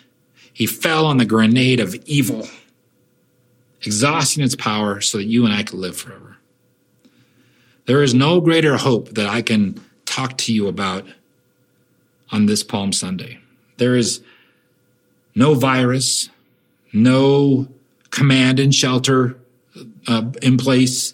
He 0.53 0.65
fell 0.65 1.05
on 1.05 1.17
the 1.17 1.25
grenade 1.25 1.79
of 1.79 1.95
evil, 2.05 2.47
exhausting 3.82 4.43
its 4.43 4.55
power 4.55 5.01
so 5.01 5.17
that 5.17 5.25
you 5.25 5.45
and 5.45 5.53
I 5.53 5.63
could 5.63 5.79
live 5.79 5.97
forever. 5.97 6.38
There 7.86 8.03
is 8.03 8.13
no 8.13 8.39
greater 8.39 8.77
hope 8.77 9.10
that 9.10 9.27
I 9.27 9.41
can 9.41 9.84
talk 10.05 10.38
to 10.39 10.53
you 10.53 10.67
about 10.67 11.05
on 12.32 12.45
this 12.45 12.63
Palm 12.63 12.93
Sunday. 12.93 13.39
There 13.77 13.95
is 13.95 14.21
no 15.35 15.53
virus, 15.53 16.29
no 16.93 17.67
command 18.09 18.59
and 18.59 18.73
shelter 18.73 19.37
uh, 20.07 20.31
in 20.41 20.57
place, 20.57 21.13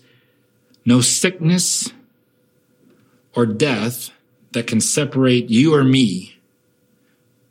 no 0.85 1.01
sickness 1.01 1.91
or 3.35 3.45
death 3.45 4.11
that 4.53 4.67
can 4.67 4.79
separate 4.79 5.49
you 5.49 5.75
or 5.75 5.83
me 5.83 6.37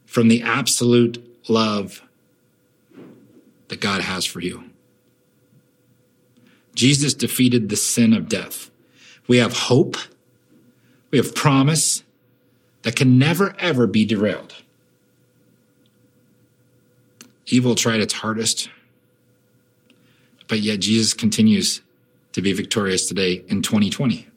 from 0.06 0.28
the 0.28 0.42
absolute 0.42 1.22
love 1.48 2.02
that 3.68 3.80
God 3.80 4.00
has 4.00 4.24
for 4.24 4.40
you. 4.40 4.64
Jesus 6.74 7.14
defeated 7.14 7.68
the 7.68 7.76
sin 7.76 8.12
of 8.12 8.28
death. 8.28 8.70
We 9.26 9.38
have 9.38 9.56
hope. 9.56 9.96
We 11.10 11.18
have 11.18 11.34
promise 11.34 12.02
that 12.82 12.96
can 12.96 13.18
never, 13.18 13.54
ever 13.58 13.86
be 13.86 14.04
derailed. 14.04 14.54
Evil 17.46 17.74
tried 17.74 18.00
its 18.00 18.14
hardest, 18.14 18.70
but 20.48 20.60
yet 20.60 20.80
Jesus 20.80 21.12
continues 21.12 21.82
to 22.32 22.42
be 22.42 22.52
victorious 22.52 23.06
today 23.06 23.44
in 23.48 23.62
2020. 23.62 24.28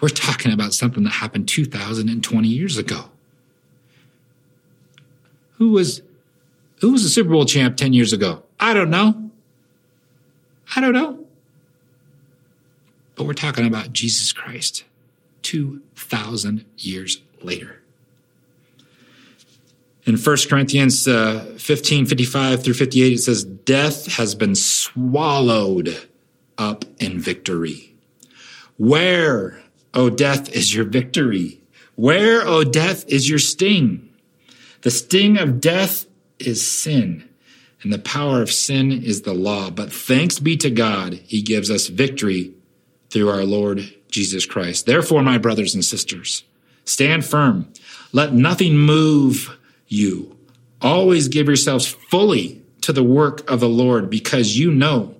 We're 0.00 0.08
talking 0.08 0.52
about 0.52 0.74
something 0.74 1.04
that 1.04 1.10
happened 1.10 1.48
2020 1.48 2.48
years 2.48 2.76
ago. 2.76 3.10
Who 5.58 5.70
was 5.70 6.02
who 6.80 6.90
was 6.90 7.04
the 7.04 7.08
Super 7.08 7.30
Bowl 7.30 7.44
champ 7.44 7.76
10 7.76 7.92
years 7.92 8.12
ago? 8.12 8.42
I 8.58 8.74
don't 8.74 8.90
know. 8.90 9.30
I 10.74 10.80
don't 10.80 10.92
know. 10.92 11.24
But 13.14 13.24
we're 13.24 13.34
talking 13.34 13.66
about 13.66 13.92
Jesus 13.92 14.32
Christ 14.32 14.84
2,000 15.42 16.64
years 16.78 17.22
later. 17.40 17.81
In 20.04 20.16
1 20.16 20.36
Corinthians 20.48 21.06
uh, 21.06 21.54
15 21.58 22.06
55 22.06 22.64
through 22.64 22.74
58, 22.74 23.12
it 23.12 23.18
says, 23.18 23.44
Death 23.44 24.16
has 24.16 24.34
been 24.34 24.54
swallowed 24.54 26.08
up 26.58 26.84
in 26.98 27.20
victory. 27.20 27.94
Where, 28.78 29.62
O 29.94 30.10
death, 30.10 30.50
is 30.52 30.74
your 30.74 30.84
victory? 30.84 31.60
Where, 31.94 32.44
O 32.46 32.64
death, 32.64 33.04
is 33.06 33.28
your 33.28 33.38
sting? 33.38 34.08
The 34.80 34.90
sting 34.90 35.38
of 35.38 35.60
death 35.60 36.06
is 36.40 36.66
sin, 36.66 37.28
and 37.82 37.92
the 37.92 37.98
power 37.98 38.42
of 38.42 38.50
sin 38.50 38.90
is 38.90 39.22
the 39.22 39.34
law. 39.34 39.70
But 39.70 39.92
thanks 39.92 40.40
be 40.40 40.56
to 40.56 40.70
God, 40.70 41.14
he 41.14 41.42
gives 41.42 41.70
us 41.70 41.86
victory 41.86 42.52
through 43.10 43.28
our 43.28 43.44
Lord 43.44 43.94
Jesus 44.10 44.46
Christ. 44.46 44.86
Therefore, 44.86 45.22
my 45.22 45.38
brothers 45.38 45.74
and 45.74 45.84
sisters, 45.84 46.42
stand 46.84 47.24
firm. 47.24 47.72
Let 48.12 48.32
nothing 48.32 48.76
move 48.76 49.56
you. 49.92 50.36
Always 50.80 51.28
give 51.28 51.46
yourselves 51.46 51.86
fully 51.86 52.62
to 52.80 52.92
the 52.92 53.04
work 53.04 53.48
of 53.50 53.60
the 53.60 53.68
Lord 53.68 54.10
because 54.10 54.58
you 54.58 54.72
know 54.72 55.14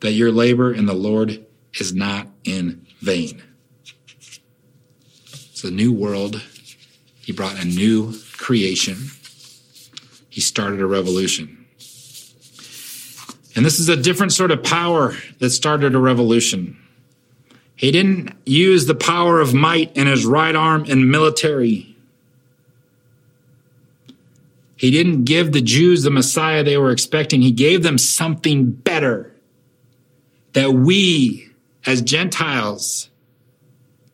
that 0.00 0.12
your 0.12 0.30
labor 0.30 0.72
in 0.72 0.86
the 0.86 0.94
Lord 0.94 1.44
is 1.78 1.94
not 1.94 2.28
in 2.44 2.86
vain. 3.00 3.42
It's 5.50 5.64
a 5.64 5.70
new 5.70 5.92
world. 5.92 6.42
He 7.20 7.32
brought 7.32 7.60
a 7.60 7.64
new 7.64 8.14
creation. 8.36 8.96
He 10.28 10.40
started 10.40 10.80
a 10.80 10.86
revolution. 10.86 11.66
And 13.54 13.66
this 13.66 13.78
is 13.78 13.88
a 13.88 13.96
different 13.96 14.32
sort 14.32 14.50
of 14.50 14.62
power 14.62 15.14
that 15.38 15.50
started 15.50 15.94
a 15.94 15.98
revolution. 15.98 16.78
He 17.76 17.90
didn't 17.90 18.34
use 18.46 18.86
the 18.86 18.94
power 18.94 19.40
of 19.40 19.52
might 19.52 19.96
in 19.96 20.06
his 20.06 20.24
right 20.24 20.54
arm 20.54 20.84
in 20.86 21.10
military. 21.10 21.91
He 24.82 24.90
didn't 24.90 25.22
give 25.22 25.52
the 25.52 25.60
Jews 25.60 26.02
the 26.02 26.10
Messiah 26.10 26.64
they 26.64 26.76
were 26.76 26.90
expecting. 26.90 27.40
He 27.40 27.52
gave 27.52 27.84
them 27.84 27.98
something 27.98 28.72
better 28.72 29.32
that 30.54 30.72
we 30.72 31.48
as 31.86 32.02
Gentiles 32.02 33.08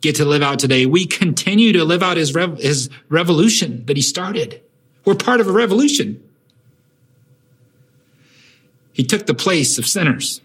get 0.02 0.16
to 0.16 0.26
live 0.26 0.42
out 0.42 0.58
today. 0.58 0.84
We 0.84 1.06
continue 1.06 1.72
to 1.72 1.84
live 1.86 2.02
out 2.02 2.18
his, 2.18 2.34
rev- 2.34 2.58
his 2.58 2.90
revolution 3.08 3.86
that 3.86 3.96
he 3.96 4.02
started. 4.02 4.60
We're 5.06 5.14
part 5.14 5.40
of 5.40 5.48
a 5.48 5.52
revolution. 5.52 6.22
He 8.92 9.04
took 9.04 9.24
the 9.24 9.32
place 9.32 9.78
of 9.78 9.86
sinners. 9.86 10.42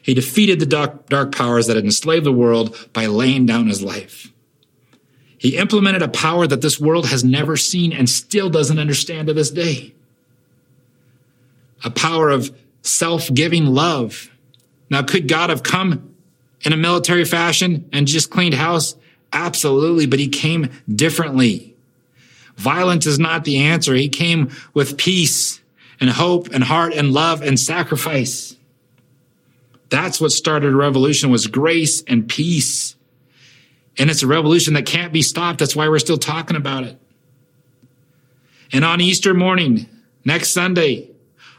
He 0.00 0.14
defeated 0.14 0.60
the 0.60 0.66
dark, 0.66 1.10
dark 1.10 1.30
powers 1.30 1.66
that 1.66 1.76
had 1.76 1.84
enslaved 1.84 2.24
the 2.24 2.32
world 2.32 2.88
by 2.94 3.04
laying 3.04 3.44
down 3.44 3.66
his 3.66 3.82
life. 3.82 4.32
He 5.42 5.56
implemented 5.56 6.02
a 6.02 6.08
power 6.08 6.46
that 6.46 6.60
this 6.60 6.78
world 6.78 7.06
has 7.08 7.24
never 7.24 7.56
seen 7.56 7.92
and 7.92 8.08
still 8.08 8.48
doesn't 8.48 8.78
understand 8.78 9.26
to 9.26 9.34
this 9.34 9.50
day. 9.50 9.92
A 11.82 11.90
power 11.90 12.30
of 12.30 12.56
self 12.82 13.26
giving 13.34 13.66
love. 13.66 14.30
Now, 14.88 15.02
could 15.02 15.26
God 15.26 15.50
have 15.50 15.64
come 15.64 16.14
in 16.60 16.72
a 16.72 16.76
military 16.76 17.24
fashion 17.24 17.88
and 17.92 18.06
just 18.06 18.30
cleaned 18.30 18.54
house? 18.54 18.94
Absolutely, 19.32 20.06
but 20.06 20.20
he 20.20 20.28
came 20.28 20.70
differently. 20.88 21.74
Violence 22.54 23.04
is 23.04 23.18
not 23.18 23.42
the 23.42 23.64
answer. 23.64 23.96
He 23.96 24.08
came 24.08 24.48
with 24.74 24.96
peace 24.96 25.60
and 25.98 26.08
hope 26.08 26.50
and 26.54 26.62
heart 26.62 26.94
and 26.94 27.12
love 27.12 27.42
and 27.42 27.58
sacrifice. 27.58 28.54
That's 29.88 30.20
what 30.20 30.30
started 30.30 30.72
a 30.72 30.76
revolution 30.76 31.32
was 31.32 31.48
grace 31.48 32.04
and 32.06 32.28
peace. 32.28 32.94
And 33.98 34.10
it's 34.10 34.22
a 34.22 34.26
revolution 34.26 34.74
that 34.74 34.86
can't 34.86 35.12
be 35.12 35.22
stopped. 35.22 35.58
That's 35.58 35.76
why 35.76 35.88
we're 35.88 35.98
still 35.98 36.18
talking 36.18 36.56
about 36.56 36.84
it. 36.84 36.98
And 38.72 38.84
on 38.84 39.00
Easter 39.00 39.34
morning, 39.34 39.86
next 40.24 40.50
Sunday, 40.50 41.10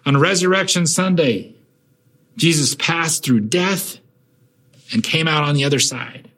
on 0.06 0.17
Resurrection 0.17 0.88
Sunday, 0.88 1.54
Jesus 2.36 2.76
passed 2.76 3.24
through 3.24 3.41
death 3.41 4.00
and 4.91 5.04
came 5.04 5.28
out 5.28 5.43
on 5.43 5.56
the 5.56 5.63
other 5.63 5.80
side. 5.80 6.30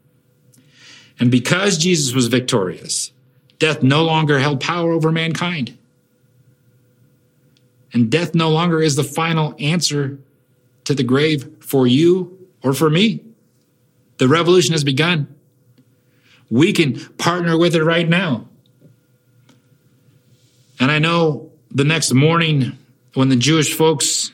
And 1.20 1.32
because 1.32 1.78
Jesus 1.78 2.14
was 2.14 2.28
victorious, 2.28 3.12
death 3.60 3.82
no 3.82 4.04
longer 4.04 4.40
held 4.40 4.60
power 4.60 4.92
over 4.92 5.12
mankind. 5.12 5.78
And 7.94 8.12
death 8.12 8.36
no 8.36 8.50
longer 8.50 8.82
is 8.82 8.98
the 8.98 9.04
final 9.04 9.56
answer 9.58 10.20
to 10.84 10.94
the 10.94 11.04
grave 11.04 11.50
for 11.62 11.88
you 11.88 12.50
or 12.62 12.74
for 12.74 12.90
me. 12.90 13.22
The 14.18 14.28
revolution 14.28 14.74
has 14.74 14.84
begun. 14.84 15.35
We 16.50 16.74
can 16.74 17.00
partner 17.16 17.58
with 17.58 17.76
it 17.76 17.84
right 17.84 18.08
now. 18.08 18.48
And 20.80 20.92
I 20.92 21.00
know 21.00 21.52
the 21.72 21.84
next 21.84 22.14
morning 22.14 22.78
when 23.14 23.30
the 23.30 23.36
Jewish 23.36 23.74
folks 23.74 24.32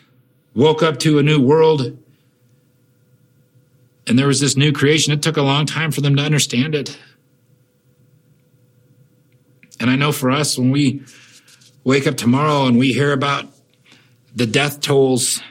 woke 0.54 0.84
up 0.84 1.00
to 1.00 1.19
a 1.19 1.24
new 1.24 1.39
world 1.39 1.97
and 4.08 4.17
there 4.17 4.28
was 4.28 4.39
this 4.39 4.58
new 4.58 4.71
creation, 4.71 5.13
it 5.13 5.21
took 5.21 5.38
a 5.38 5.41
long 5.41 5.65
time 5.65 5.91
for 5.91 6.02
them 6.02 6.15
to 6.15 6.21
understand 6.21 6.76
it. 6.76 6.97
And 9.80 9.89
I 9.89 9.95
know 9.95 10.12
for 10.12 10.32
us, 10.32 10.58
when 10.58 10.71
we 10.71 11.04
wake 11.84 12.08
up 12.08 12.17
tomorrow 12.17 12.65
and 12.65 12.78
we 12.78 12.93
hear 12.93 13.13
about 13.13 13.45
the 14.36 14.45
death 14.45 14.82
tolls 14.82 15.41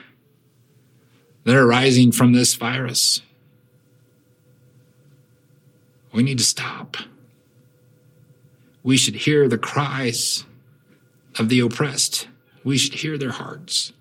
that 1.44 1.56
are 1.56 1.66
rising 1.66 2.12
from 2.12 2.32
this 2.32 2.54
virus. 2.54 3.22
We 6.12 6.22
need 6.22 6.38
to 6.38 6.44
stop. 6.44 6.96
We 8.82 8.96
should 8.96 9.14
hear 9.14 9.48
the 9.48 9.58
cries 9.58 10.44
of 11.38 11.48
the 11.48 11.60
oppressed. 11.60 12.28
We 12.64 12.78
should 12.78 12.94
hear 12.94 13.16
their 13.16 13.30
hearts 13.30 13.92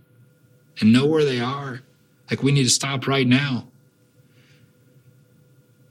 and 0.79 0.93
know 0.93 1.05
where 1.05 1.25
they 1.25 1.39
are. 1.39 1.81
Like 2.29 2.43
we 2.43 2.51
need 2.51 2.63
to 2.63 2.69
stop 2.69 3.07
right 3.07 3.27
now. 3.27 3.67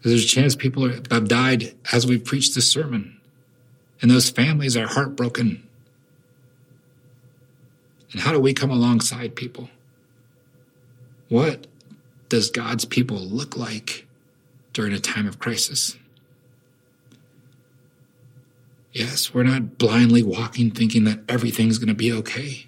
There's 0.02 0.24
a 0.24 0.28
chance 0.28 0.54
people 0.54 0.88
have 0.88 1.28
died 1.28 1.74
as 1.92 2.06
we've 2.06 2.24
preached 2.24 2.54
this 2.54 2.70
sermon. 2.70 3.20
And 4.00 4.10
those 4.10 4.30
families 4.30 4.76
are 4.76 4.86
heartbroken. 4.86 5.68
And 8.12 8.20
how 8.20 8.32
do 8.32 8.40
we 8.40 8.54
come 8.54 8.70
alongside 8.70 9.34
people? 9.34 9.68
What 11.28 11.66
does 12.28 12.50
God's 12.50 12.84
people 12.84 13.18
look 13.18 13.56
like 13.56 14.06
during 14.72 14.92
a 14.92 15.00
time 15.00 15.26
of 15.26 15.38
crisis? 15.38 15.96
Yes, 18.92 19.34
we're 19.34 19.42
not 19.42 19.78
blindly 19.78 20.22
walking 20.22 20.70
thinking 20.70 21.04
that 21.04 21.20
everything's 21.28 21.78
going 21.78 21.88
to 21.88 21.94
be 21.94 22.12
okay. 22.12 22.66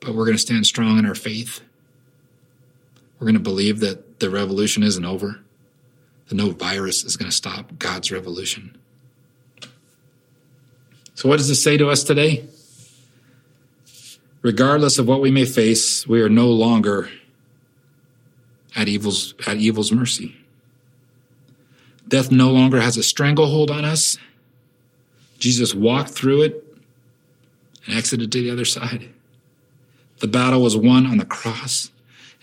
But 0.00 0.14
we're 0.14 0.24
going 0.24 0.36
to 0.36 0.42
stand 0.42 0.66
strong 0.66 0.98
in 0.98 1.06
our 1.06 1.14
faith. 1.14 1.60
We're 3.18 3.26
going 3.26 3.34
to 3.34 3.40
believe 3.40 3.80
that 3.80 4.18
the 4.18 4.30
revolution 4.30 4.82
isn't 4.82 5.04
over, 5.04 5.38
that 6.26 6.34
no 6.34 6.50
virus 6.50 7.04
is 7.04 7.16
going 7.16 7.30
to 7.30 7.36
stop 7.36 7.78
God's 7.78 8.10
revolution. 8.10 8.76
So, 11.14 11.28
what 11.28 11.36
does 11.36 11.48
this 11.48 11.62
say 11.62 11.76
to 11.76 11.88
us 11.88 12.02
today? 12.02 12.48
Regardless 14.40 14.98
of 14.98 15.06
what 15.06 15.20
we 15.20 15.30
may 15.30 15.44
face, 15.44 16.04
we 16.04 16.20
are 16.20 16.28
no 16.28 16.48
longer 16.48 17.08
at 18.74 18.88
evil's, 18.88 19.34
at 19.46 19.58
evil's 19.58 19.92
mercy. 19.92 20.41
Death 22.12 22.30
no 22.30 22.50
longer 22.50 22.78
has 22.78 22.98
a 22.98 23.02
stranglehold 23.02 23.70
on 23.70 23.86
us. 23.86 24.18
Jesus 25.38 25.74
walked 25.74 26.10
through 26.10 26.42
it 26.42 26.62
and 27.86 27.96
exited 27.96 28.30
to 28.30 28.42
the 28.42 28.50
other 28.50 28.66
side. 28.66 29.08
The 30.18 30.28
battle 30.28 30.60
was 30.60 30.76
won 30.76 31.06
on 31.06 31.16
the 31.16 31.24
cross, 31.24 31.90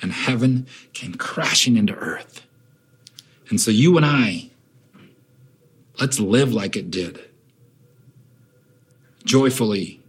and 0.01 0.11
heaven 0.11 0.65
came 0.93 1.13
crashing 1.13 1.77
into 1.77 1.93
earth. 1.93 2.47
And 3.49 3.61
so 3.61 3.69
you 3.69 3.95
and 3.95 4.07
I, 4.07 4.49
let's 6.01 6.19
live 6.19 6.51
like 6.51 6.75
it 6.75 6.89
did. 6.89 7.19
Joyfully, 9.23 10.01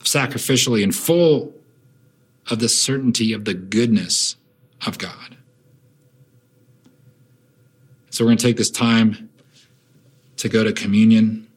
sacrificially, 0.00 0.82
and 0.82 0.94
full 0.94 1.54
of 2.50 2.58
the 2.58 2.68
certainty 2.68 3.32
of 3.32 3.46
the 3.46 3.54
goodness 3.54 4.36
of 4.86 4.98
God. 4.98 5.38
So 8.16 8.24
we're 8.24 8.30
going 8.30 8.38
to 8.38 8.46
take 8.46 8.56
this 8.56 8.70
time 8.70 9.28
to 10.38 10.48
go 10.48 10.64
to 10.64 10.72
communion. 10.72 11.48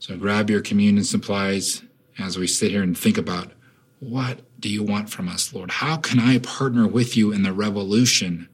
So 0.00 0.16
grab 0.16 0.50
your 0.50 0.60
communion 0.60 1.04
supplies 1.04 1.84
as 2.18 2.36
we 2.36 2.48
sit 2.48 2.72
here 2.72 2.82
and 2.82 2.98
think 2.98 3.16
about 3.16 3.52
what 4.00 4.40
do 4.58 4.68
you 4.68 4.82
want 4.82 5.08
from 5.08 5.28
us, 5.28 5.54
Lord? 5.54 5.70
How 5.70 5.96
can 5.98 6.18
I 6.18 6.38
partner 6.40 6.88
with 6.88 7.16
you 7.16 7.30
in 7.30 7.44
the 7.44 7.52
revolution 7.52 8.48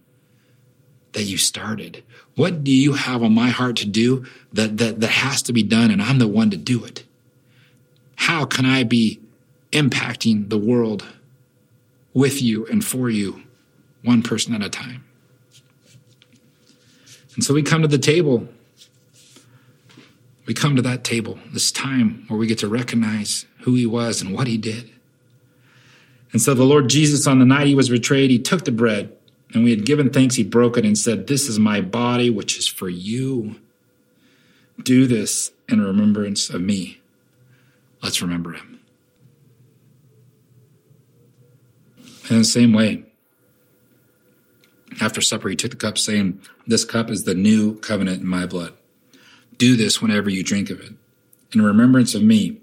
that 1.12 1.22
you 1.22 1.38
started? 1.38 2.04
What 2.34 2.62
do 2.62 2.70
you 2.70 2.92
have 2.92 3.22
on 3.22 3.32
my 3.32 3.48
heart 3.48 3.76
to 3.76 3.86
do 3.86 4.26
that, 4.52 4.76
that, 4.76 5.00
that 5.00 5.10
has 5.10 5.40
to 5.44 5.54
be 5.54 5.62
done 5.62 5.90
and 5.90 6.02
I'm 6.02 6.18
the 6.18 6.28
one 6.28 6.50
to 6.50 6.58
do 6.58 6.84
it? 6.84 7.04
How 8.16 8.44
can 8.44 8.66
I 8.66 8.82
be 8.82 9.18
impacting 9.72 10.50
the 10.50 10.58
world 10.58 11.06
with 12.12 12.42
you 12.42 12.66
and 12.66 12.84
for 12.84 13.08
you, 13.08 13.44
one 14.02 14.22
person 14.22 14.54
at 14.54 14.62
a 14.62 14.68
time? 14.68 15.05
And 17.36 17.44
so 17.44 17.54
we 17.54 17.62
come 17.62 17.82
to 17.82 17.88
the 17.88 17.98
table. 17.98 18.48
We 20.46 20.54
come 20.54 20.74
to 20.76 20.82
that 20.82 21.04
table, 21.04 21.38
this 21.52 21.70
time 21.70 22.24
where 22.28 22.38
we 22.38 22.46
get 22.46 22.58
to 22.60 22.68
recognize 22.68 23.46
who 23.60 23.74
he 23.74 23.86
was 23.86 24.20
and 24.20 24.34
what 24.34 24.46
he 24.46 24.56
did. 24.56 24.90
And 26.32 26.40
so 26.40 26.54
the 26.54 26.64
Lord 26.64 26.88
Jesus, 26.88 27.26
on 27.26 27.38
the 27.38 27.44
night 27.44 27.66
he 27.66 27.74
was 27.74 27.88
betrayed, 27.88 28.30
he 28.30 28.38
took 28.38 28.64
the 28.64 28.72
bread 28.72 29.16
and 29.52 29.64
we 29.64 29.70
had 29.70 29.86
given 29.86 30.10
thanks. 30.10 30.34
He 30.34 30.44
broke 30.44 30.76
it 30.76 30.84
and 30.84 30.96
said, 30.96 31.26
This 31.26 31.48
is 31.48 31.58
my 31.58 31.80
body, 31.80 32.30
which 32.30 32.58
is 32.58 32.66
for 32.66 32.88
you. 32.88 33.56
Do 34.82 35.06
this 35.06 35.50
in 35.68 35.80
remembrance 35.80 36.50
of 36.50 36.60
me. 36.60 37.00
Let's 38.02 38.20
remember 38.20 38.52
him. 38.52 38.80
In 42.28 42.38
the 42.38 42.44
same 42.44 42.72
way, 42.72 43.05
after 45.00 45.20
supper, 45.20 45.48
he 45.48 45.56
took 45.56 45.72
the 45.72 45.76
cup, 45.76 45.98
saying, 45.98 46.40
This 46.66 46.84
cup 46.84 47.10
is 47.10 47.24
the 47.24 47.34
new 47.34 47.78
covenant 47.80 48.22
in 48.22 48.26
my 48.26 48.46
blood. 48.46 48.74
Do 49.56 49.76
this 49.76 50.00
whenever 50.00 50.30
you 50.30 50.42
drink 50.42 50.70
of 50.70 50.80
it, 50.80 50.92
in 51.52 51.62
remembrance 51.62 52.14
of 52.14 52.22
me. 52.22 52.60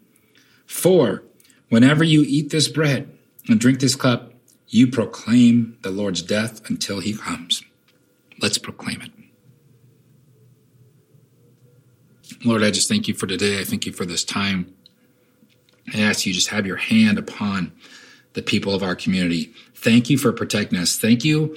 For 0.66 1.24
whenever 1.70 2.04
you 2.04 2.24
eat 2.26 2.50
this 2.50 2.68
bread 2.68 3.16
and 3.48 3.60
drink 3.60 3.80
this 3.80 3.96
cup, 3.96 4.34
you 4.68 4.88
proclaim 4.88 5.78
the 5.82 5.92
Lord's 5.92 6.22
death 6.22 6.68
until 6.70 7.00
he 7.00 7.14
comes. 7.14 7.64
Let's 8.42 8.58
proclaim 8.58 9.02
it. 9.02 9.12
Lord, 12.44 12.64
I 12.64 12.72
just 12.72 12.90
thank 12.90 13.08
you 13.08 13.14
for 13.14 13.28
today. 13.28 13.60
I 13.60 13.64
thank 13.64 13.86
you 13.86 13.94
for 13.94 14.06
this 14.06 14.24
time. 14.24 14.74
I 15.94 16.02
ask 16.02 16.26
you 16.26 16.34
just 16.34 16.50
have 16.50 16.66
your 16.66 16.78
hand 16.78 17.20
upon 17.20 17.72
the 18.34 18.42
people 18.42 18.74
of 18.74 18.82
our 18.82 18.96
community. 18.96 19.54
Thank 19.76 20.10
you 20.10 20.18
for 20.18 20.34
protecting 20.34 20.80
us. 20.80 20.98
Thank 20.98 21.24
you 21.24 21.56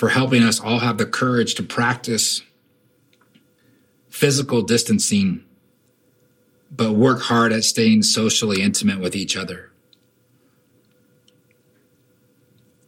for 0.00 0.08
helping 0.08 0.42
us 0.42 0.58
all 0.58 0.78
have 0.78 0.96
the 0.96 1.04
courage 1.04 1.54
to 1.54 1.62
practice 1.62 2.40
physical 4.08 4.62
distancing, 4.62 5.44
but 6.70 6.92
work 6.94 7.20
hard 7.20 7.52
at 7.52 7.62
staying 7.64 8.02
socially 8.02 8.62
intimate 8.62 8.98
with 8.98 9.14
each 9.14 9.36
other. 9.36 9.70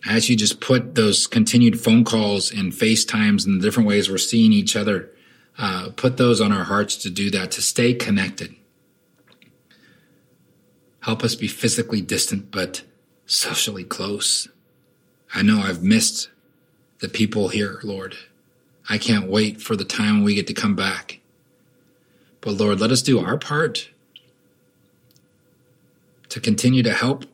As 0.07 0.31
you 0.31 0.37
just 0.37 0.59
put 0.59 0.95
those 0.95 1.27
continued 1.27 1.79
phone 1.79 2.03
calls 2.03 2.51
and 2.51 2.73
FaceTimes 2.73 3.45
and 3.45 3.61
the 3.61 3.63
different 3.63 3.91
ways 3.91 4.09
we're 4.09 4.17
seeing 4.17 4.55
each 4.55 4.75
other, 4.75 5.11
uh, 5.59 5.91
put 5.95 6.17
those 6.17 6.41
on 6.41 6.51
our 6.51 6.65
hearts 6.65 6.97
to 6.97 7.11
do 7.11 7.31
that, 7.31 7.51
to 7.51 7.61
stay 7.61 7.93
connected. 7.93 8.55
Help 11.01 11.23
us 11.23 11.35
be 11.35 11.47
physically 11.47 12.01
distant, 12.01 12.51
but 12.51 12.85
socially 13.27 13.85
close. 13.85 14.49
I 15.35 15.43
know 15.43 15.61
I've 15.61 15.83
missed 15.83 16.31
the 17.03 17.09
people 17.09 17.49
here, 17.49 17.81
Lord. 17.83 18.17
I 18.89 18.97
can't 18.97 19.29
wait 19.29 19.61
for 19.61 19.77
the 19.77 19.85
time 19.85 20.23
we 20.23 20.37
get 20.37 20.47
to 20.47 20.55
come 20.55 20.77
back. 20.77 21.21
But 22.41 22.53
Lord, 22.53 22.81
let 22.81 22.93
us 22.93 23.03
do 23.03 23.19
our 23.19 23.37
part 23.37 23.91
to 26.29 26.41
continue 26.41 26.83
to 26.85 26.93
help 26.93 27.25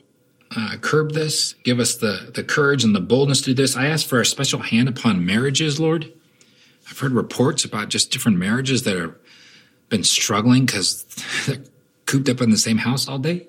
uh, 0.55 0.75
curb 0.81 1.13
this. 1.13 1.53
Give 1.63 1.79
us 1.79 1.95
the, 1.95 2.31
the 2.33 2.43
courage 2.43 2.83
and 2.83 2.95
the 2.95 2.99
boldness 2.99 3.41
to 3.41 3.51
do 3.51 3.53
this. 3.53 3.77
I 3.77 3.85
ask 3.85 4.07
for 4.07 4.19
a 4.19 4.25
special 4.25 4.59
hand 4.59 4.89
upon 4.89 5.23
marriages, 5.23 5.79
Lord. 5.79 6.11
I've 6.89 6.97
heard 6.97 7.11
reports 7.11 7.63
about 7.63 7.89
just 7.89 8.11
different 8.11 8.39
marriages 8.39 8.83
that 8.83 8.97
have 8.97 9.15
been 9.89 10.03
struggling 10.03 10.65
because 10.65 11.03
they're 11.45 11.63
cooped 12.07 12.27
up 12.27 12.41
in 12.41 12.49
the 12.49 12.57
same 12.57 12.79
house 12.79 13.07
all 13.07 13.19
day. 13.19 13.45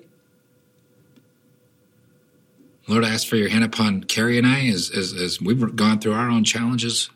Lord, 2.91 3.05
I 3.05 3.09
ask 3.11 3.25
for 3.25 3.37
your 3.37 3.47
hand 3.47 3.63
upon 3.63 4.03
Carrie 4.03 4.37
and 4.37 4.45
I 4.45 4.67
as, 4.67 4.91
as, 4.93 5.13
as 5.13 5.39
we've 5.39 5.77
gone 5.77 5.99
through 5.99 6.11
our 6.11 6.29
own 6.29 6.43
challenges. 6.43 7.09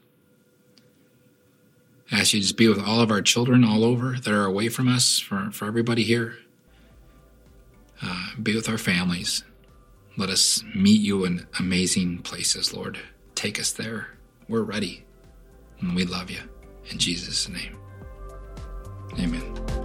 I 2.09 2.21
ask 2.21 2.33
you 2.33 2.41
to 2.41 2.53
be 2.53 2.69
with 2.69 2.79
all 2.81 3.01
of 3.01 3.11
our 3.11 3.21
children 3.21 3.65
all 3.65 3.83
over 3.83 4.13
that 4.13 4.33
are 4.33 4.45
away 4.45 4.69
from 4.69 4.87
us, 4.87 5.19
for, 5.19 5.51
for 5.51 5.65
everybody 5.65 6.03
here. 6.03 6.37
Uh, 8.01 8.27
be 8.41 8.55
with 8.55 8.69
our 8.69 8.77
families. 8.77 9.43
Let 10.15 10.29
us 10.29 10.63
meet 10.73 11.01
you 11.01 11.25
in 11.25 11.45
amazing 11.59 12.19
places, 12.19 12.73
Lord. 12.73 12.97
Take 13.35 13.59
us 13.59 13.73
there. 13.73 14.11
We're 14.47 14.63
ready. 14.63 15.03
And 15.81 15.93
we 15.93 16.05
love 16.05 16.31
you. 16.31 16.39
In 16.89 16.99
Jesus' 16.99 17.49
name. 17.49 17.77
Amen. 19.19 19.84